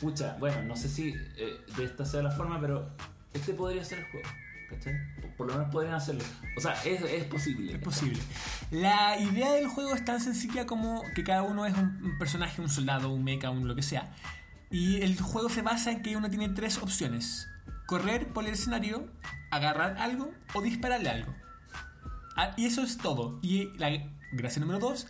[0.00, 2.90] pucha, bueno, no sé si eh, de esta sea la forma, pero
[3.34, 4.28] este podría ser el juego,
[4.70, 4.94] ¿cachai?
[5.36, 6.22] Por, lo menos podrían hacerlo.
[6.56, 7.72] O sea, es, es posible.
[7.74, 8.20] Es posible.
[8.70, 12.60] La idea del juego es tan sencilla como que cada uno es un, un personaje,
[12.62, 14.12] un soldado, un mecha, un lo que sea.
[14.70, 17.48] Y el juego se basa en que uno tiene tres opciones.
[17.86, 19.06] Correr por el escenario,
[19.50, 21.34] agarrar algo o dispararle algo.
[22.36, 23.38] Ah, y eso es todo.
[23.42, 23.90] Y la
[24.32, 25.06] gracia número dos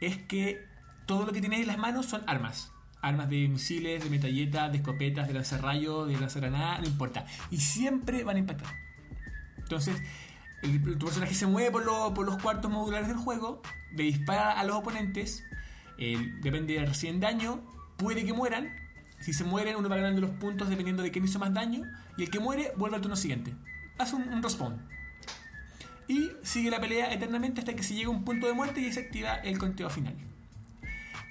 [0.00, 0.64] es que
[1.06, 2.72] todo lo que tienes en las manos son armas.
[3.02, 7.26] Armas de misiles, de metralletas, de escopetas, de lanzarrayos, de lanzagranada, no importa.
[7.50, 8.72] Y siempre van a impactar.
[9.58, 9.96] Entonces,
[10.62, 13.60] el- tu personaje se mueve por, lo- por los cuartos modulares del juego,
[13.94, 15.44] le dispara a los oponentes,
[15.98, 17.60] eh, depende de recién daño,
[17.98, 18.70] puede que mueran.
[19.22, 21.82] Si se mueren, uno va ganando los puntos dependiendo de quién hizo más daño,
[22.18, 23.54] y el que muere vuelve al turno siguiente.
[23.98, 24.80] Hace un, un respawn.
[26.08, 28.92] Y sigue la pelea eternamente hasta que se llega a un punto de muerte y
[28.92, 30.14] se activa el conteo final.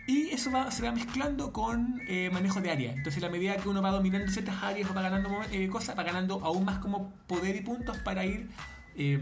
[0.08, 2.92] Y eso va- se va mezclando con eh, manejo de área.
[2.94, 5.98] Entonces, a la medida que uno va dominando ciertas áreas o va ganando eh, cosas,
[5.98, 8.50] va ganando aún más como poder y puntos para ir
[8.96, 9.20] eh,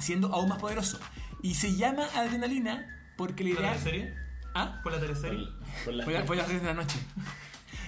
[0.00, 0.98] siendo aún más poderoso.
[1.42, 3.78] Y se llama adrenalina porque la ¿Por la idea.
[3.82, 4.14] teleserie?
[4.54, 4.80] ¿Ah?
[4.82, 5.46] ¿Por la teleserie?
[5.46, 6.98] Por, por la- Fue, la- las 3 de la noche.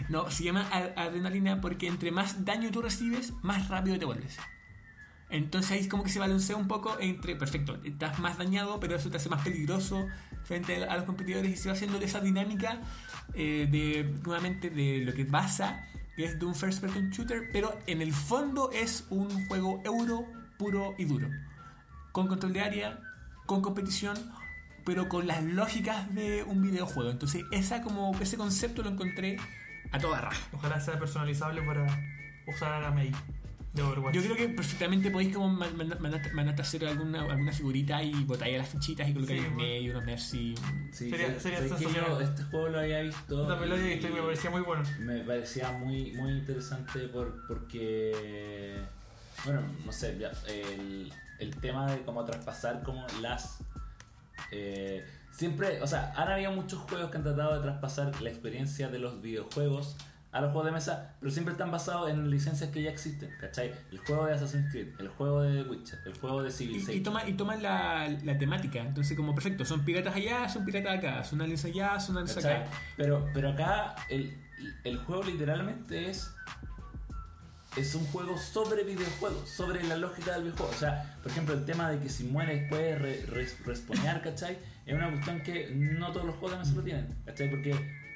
[0.09, 4.38] No, se llama adrenalina porque entre más daño tú recibes, más rápido te vuelves.
[5.28, 9.11] Entonces ahí como que se balancea un poco entre, perfecto, estás más dañado, pero eso
[9.11, 10.07] te hace más peligroso
[10.44, 12.80] frente a los competidores y se va haciendo esa dinámica
[13.34, 15.84] eh, de, nuevamente, de lo que pasa,
[16.14, 20.26] que es de un first person shooter, pero en el fondo es un juego euro
[20.59, 21.28] puro y duro.
[22.12, 23.01] Con control de área,
[23.47, 24.16] con competición,
[24.84, 27.11] pero con las lógicas de un videojuego.
[27.11, 29.38] Entonces esa como ese concepto lo encontré
[29.97, 30.40] a toda raja.
[30.53, 31.86] Ojalá sea personalizable para
[32.47, 33.11] usar a Mei
[33.74, 34.14] de Overwatch.
[34.14, 38.03] Yo creo que perfectamente podéis como man- man- mandarte, mandarte a hacer alguna, alguna figurita
[38.03, 39.68] y botáis las fichitas y colocáis Sí, en bueno.
[39.68, 40.55] medio unos merci.
[40.92, 41.38] Sí, Sería-
[41.78, 43.47] yo este juego lo había visto.
[43.47, 44.82] También lo había y- visto y me parecía muy bueno.
[45.01, 48.76] Me parecía muy, muy interesante por, porque,
[49.44, 53.59] bueno, no sé, ya, el, el tema de cómo traspasar como las...
[54.53, 55.05] eh,
[55.37, 58.99] siempre, o sea, han habido muchos juegos que han tratado de traspasar la experiencia de
[58.99, 59.97] los videojuegos
[60.32, 63.72] a los juegos de mesa, pero siempre están basados en licencias que ya existen, ¿cachai?
[63.91, 66.97] El juego de Assassin's Creed, el juego de Witcher, el juego de Civilization.
[66.97, 68.80] y, toma, y toman la, la temática.
[68.80, 72.64] Entonces, como perfecto, son piratas allá, son piratas acá, son aliens allá, son aliens acá.
[72.99, 74.37] Pero, pero acá el,
[74.84, 76.30] el juego literalmente es
[77.76, 80.72] es un juego sobre videojuegos, sobre la lógica del videojuego.
[80.72, 84.59] O sea, por ejemplo, el tema de que si mueres puedes re, respawnear, ¿cachai?
[84.87, 87.51] Es una cuestión que no todos los juegos de mesa lo tienen, ¿cachai?
[87.51, 87.74] Porque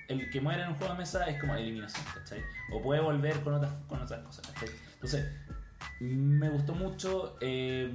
[0.09, 2.41] el que muere en un juego de mesa es como eliminación, ¿cachai?
[2.73, 4.69] O puede volver con otras, con otras cosas, ¿cachai?
[4.95, 5.29] Entonces,
[6.01, 7.37] me gustó mucho.
[7.41, 7.93] eh,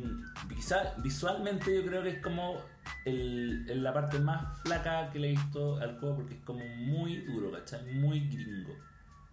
[0.54, 2.60] quizá visualmente yo creo que es como
[3.06, 6.66] el- el- la parte más flaca que le he visto al juego porque es como
[6.66, 7.86] muy duro, ¿cachai?
[7.94, 8.76] Muy gringo,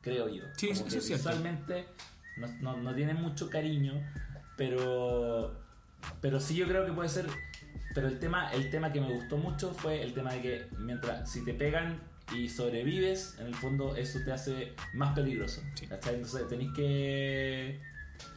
[0.00, 0.44] creo yo.
[0.56, 1.28] Sí, Como eso- es cierto.
[1.28, 1.86] Visualmente
[2.36, 3.94] no, no, no tiene mucho cariño,
[4.56, 5.54] pero,
[6.20, 7.26] pero sí yo creo que puede ser...
[7.94, 11.30] Pero el tema, el tema que me gustó mucho fue el tema de que mientras
[11.30, 12.00] si te pegan
[12.34, 15.62] y sobrevives, en el fondo eso te hace más peligroso.
[15.82, 17.80] Entonces tenéis que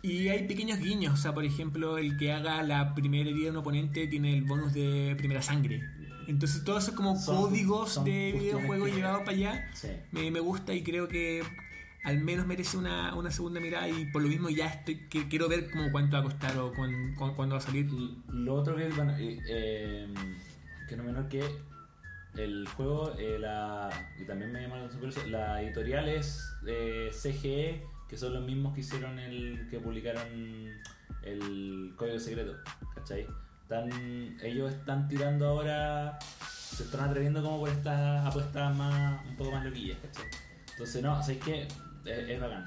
[0.02, 1.14] Y hay pequeños guiños.
[1.14, 4.44] O sea, por ejemplo, el que haga la primera herida de un oponente tiene el
[4.44, 5.82] bonus de primera sangre.
[6.28, 9.70] Entonces, todo eso es como Son- códigos son de que- llevados para allá.
[9.74, 9.90] Sí.
[10.12, 11.44] Me, me gusta y creo que
[12.06, 15.50] al menos merece una, una segunda mirada y por lo mismo ya estoy que quiero
[15.50, 17.90] ver como cuánto va a costar o cuán- cuán- cuándo va a salir.
[18.30, 20.14] Lo otro que, bueno, eh, eh,
[20.88, 21.44] que no menor que
[22.36, 23.90] el juego, eh, la,
[24.22, 24.88] y también me llama
[25.28, 30.28] la editorial es eh, CGE, que son los mismos que hicieron el, que publicaron
[31.24, 32.56] el código secreto,
[32.94, 33.26] ¿cachai?
[33.64, 33.90] Están,
[34.44, 36.20] ellos están tirando ahora,
[36.52, 40.26] se están atreviendo como por estas apuestas más, un poco más loquillas, ¿cachai?
[40.74, 41.64] Entonces, no, ¿sabes qué?
[41.64, 41.74] Es,
[42.06, 42.64] es bacán.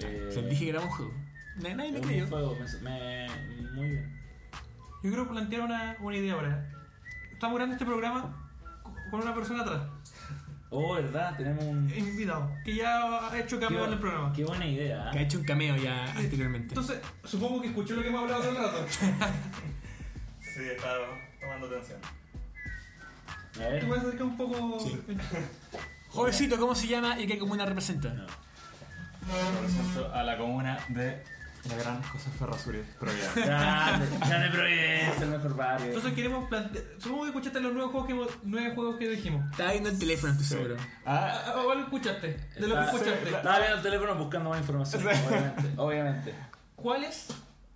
[0.00, 1.12] Eh, O sea, dije que era un juego.
[1.56, 4.20] Nadie, nadie me Es un juego, me, me- muy bien.
[5.02, 6.70] Yo quiero plantear una, una idea ahora.
[7.32, 8.50] Estamos grabando este programa
[9.10, 9.82] con una persona atrás,
[10.74, 11.92] Oh, verdad, tenemos un.
[11.94, 14.32] invitado, que ya ha hecho cambios en el programa.
[14.32, 15.10] Qué buena idea.
[15.12, 15.24] Que ha ¿eh?
[15.24, 16.68] hecho un cameo ya anteriormente.
[16.68, 18.86] Entonces, supongo que escuchó lo que hemos hablado todo el rato.
[20.40, 20.98] Sí, estaba
[21.40, 21.98] tomando atención.
[23.54, 23.86] A Te ver.
[23.88, 24.80] puedes acercar un poco.
[24.80, 24.98] Sí.
[26.10, 28.12] Jovencito, ¿cómo se llama y qué comuna representa?
[28.12, 28.26] No.
[29.30, 31.22] Represento a la comuna de
[31.68, 33.44] la gran José Ferrazuri, Providencia.
[33.46, 35.86] Grande, grande Providencia, el mejor barrio.
[35.86, 36.84] Entonces queremos plantear.
[36.98, 39.48] Supongo que escuchaste los nuevos juegos que, hemos- nueve juegos que dijimos.
[39.52, 40.76] Estaba viendo el teléfono, estoy seguro.
[41.06, 42.26] Ah, Ah, ¿Cuál escuchaste?
[42.58, 43.28] De lo que escuchaste.
[43.30, 45.70] Estaba viendo el teléfono buscando más información, obviamente.
[45.76, 46.34] obviamente.
[46.74, 47.28] ¿Cuáles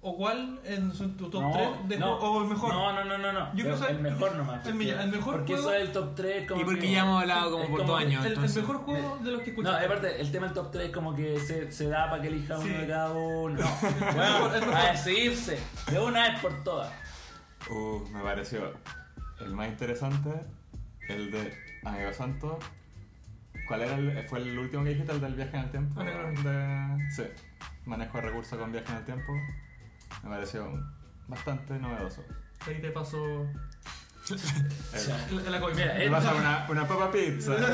[0.09, 2.15] o cuál en su- tu top No, 3 de no.
[2.15, 2.73] o el mejor?
[2.73, 3.33] No, no, no, no.
[3.33, 3.55] no.
[3.57, 4.65] Yo creo que- el mejor nomás.
[4.65, 6.47] el el mejor Porque juego- eso es el top 3.
[6.49, 8.25] Como Y porque que- ya hemos hablado como por dos años.
[8.25, 9.85] el, el mejor juego de los que No, escuchaste.
[9.87, 12.69] aparte, el tema del top 3 como que se, se da para que elija Sí.
[12.71, 13.61] uno de cada uno.
[14.17, 15.59] No, bueno, a decidirse
[15.91, 16.93] de una vez por todas.
[17.69, 18.73] uh, me pareció
[19.41, 20.31] el más interesante,
[21.09, 21.53] el de
[21.85, 22.59] Amigo Santo.
[23.67, 25.11] ¿Cuál era el, fue el último que dijiste?
[25.11, 26.01] El del viaje en el tiempo.
[26.01, 27.25] De, sí,
[27.85, 29.33] manejo de recursos con viaje en el tiempo.
[30.23, 30.69] Me pareció
[31.29, 32.25] bastante novedoso.
[32.67, 33.47] Ahí te paso
[35.45, 35.77] la, la coima.
[35.77, 37.55] Mira, Me el- pasa una, una papa pizza.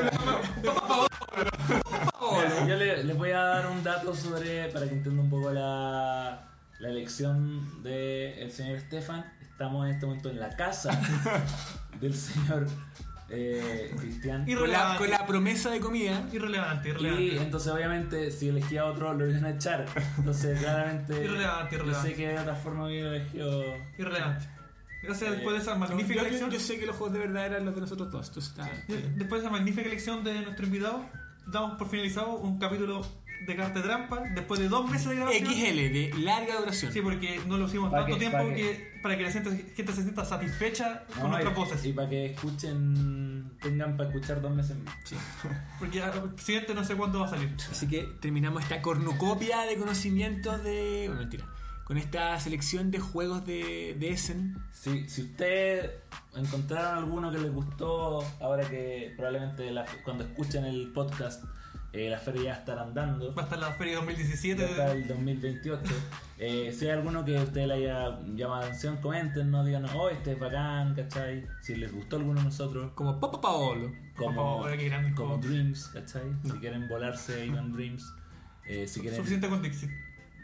[2.32, 5.50] Mira, yo le- les voy a dar un dato sobre, para que entiendan un poco
[5.52, 9.24] la, la elección del señor Estefan.
[9.40, 10.98] Estamos en este momento en la casa
[12.00, 12.66] del señor
[13.32, 14.44] eh, Cristian.
[14.48, 16.22] Y Con la, con la promesa de comida.
[16.32, 17.36] Irrelevante, Y irrelevante.
[17.42, 19.86] entonces obviamente si elegía otro lo iban a echar.
[20.18, 22.10] Entonces claramente Irrelevante, yo irrelevante.
[22.10, 23.62] sé que de otra forma hubiera elegido...
[23.98, 24.46] Irrelevante.
[25.02, 26.50] Gracias Eh, después de esa magnífica yo, yo- elección.
[26.50, 28.28] yo sé que los juegos de verdad eran los de nosotros dos.
[28.28, 28.70] Entonces está.
[29.16, 31.04] Después de esa magnífica elección de nuestro invitado,
[31.46, 33.04] damos por finalizado un capítulo
[33.46, 35.46] de carta de trampa después de dos meses de grabación.
[35.46, 36.92] XL, de larga duración.
[36.92, 39.92] Sí, porque no lo hicimos ¿Para tanto tiempo ¿Para que, para que la gente, gente
[39.92, 41.84] se sienta satisfecha con nuestras y, voces.
[41.86, 44.94] y para que escuchen, tengan para escuchar dos meses más.
[45.04, 45.16] Sí.
[45.78, 47.54] Porque ah, el siguiente no sé cuándo va a salir.
[47.70, 51.04] Así que terminamos esta cornucopia de conocimientos de.
[51.06, 51.46] bueno, mentira.
[51.84, 54.56] Con esta selección de juegos de, de Essen.
[54.72, 55.90] Si, si ustedes
[56.34, 61.44] encontraron alguno que les gustó, ahora que probablemente la- cuando escuchen el podcast,
[61.92, 63.34] eh, la feria ya estará andando.
[63.34, 64.64] Va a estar la feria Ya 2017.
[64.64, 65.82] está el 2028.
[66.38, 69.84] Eh, si hay alguno que a ustedes le haya llamado la atención, comenten, no digan,
[69.94, 71.46] oh, este es bacán, ¿cachai?
[71.60, 73.92] Si les gustó alguno de nosotros, Como Papa Paolo.
[74.16, 75.42] como, Paolo, qué grande como juego.
[75.48, 76.22] Dreams, ¿cachai?
[76.44, 78.12] Si quieren volarse, iban Dreams.
[78.66, 79.16] Eh, si quieren.
[79.16, 79.88] Suficiente con Dixie.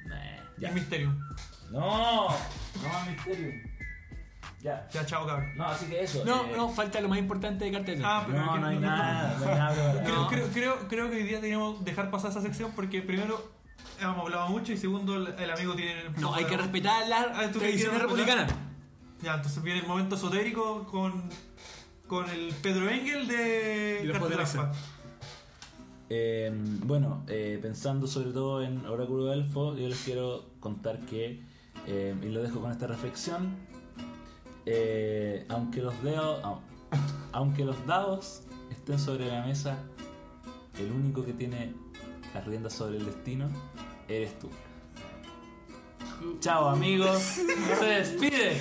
[0.06, 0.16] Nah,
[0.58, 0.70] ya.
[0.72, 1.18] Mysterium.
[1.70, 3.67] No, no misterio.
[4.62, 4.88] Ya.
[4.92, 5.56] Ya, chao, cabrón.
[5.56, 6.24] No, así que eso.
[6.24, 8.66] No, eh, no, falta lo más importante de carta de Ah, pero No, que- no
[8.66, 10.02] hay nada, no hay nada.
[10.02, 10.28] Creo, No.
[10.28, 13.52] creo, creo, creo que hoy día deberíamos dejar pasar esa sección porque primero
[14.00, 15.94] hemos hablado mucho y segundo el, el amigo tiene...
[16.18, 18.52] No, hay que respetar las Ah, ¿tú qué tradiciones quieres republicanas.
[19.22, 21.22] Ya, entonces viene el momento esotérico con,
[22.08, 24.02] con el Pedro Engel de.
[26.10, 26.50] Eh,
[26.84, 31.42] bueno, eh, pensando sobre todo en Oráculo de Elfo, yo les quiero contar que,
[31.86, 33.56] eh, y lo dejo con esta reflexión,
[34.70, 36.60] eh, aunque los dedos, au-
[37.32, 39.78] aunque los dados estén sobre la mesa,
[40.78, 41.72] el único que tiene
[42.34, 43.48] las riendas sobre el destino
[44.08, 44.50] eres tú.
[46.40, 47.18] Chao amigos,
[47.78, 48.60] se despide.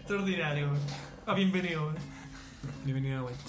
[0.00, 0.68] Extraordinario.
[1.26, 1.92] Ah, bienvenido.
[2.84, 3.44] Bienvenido de vuelta.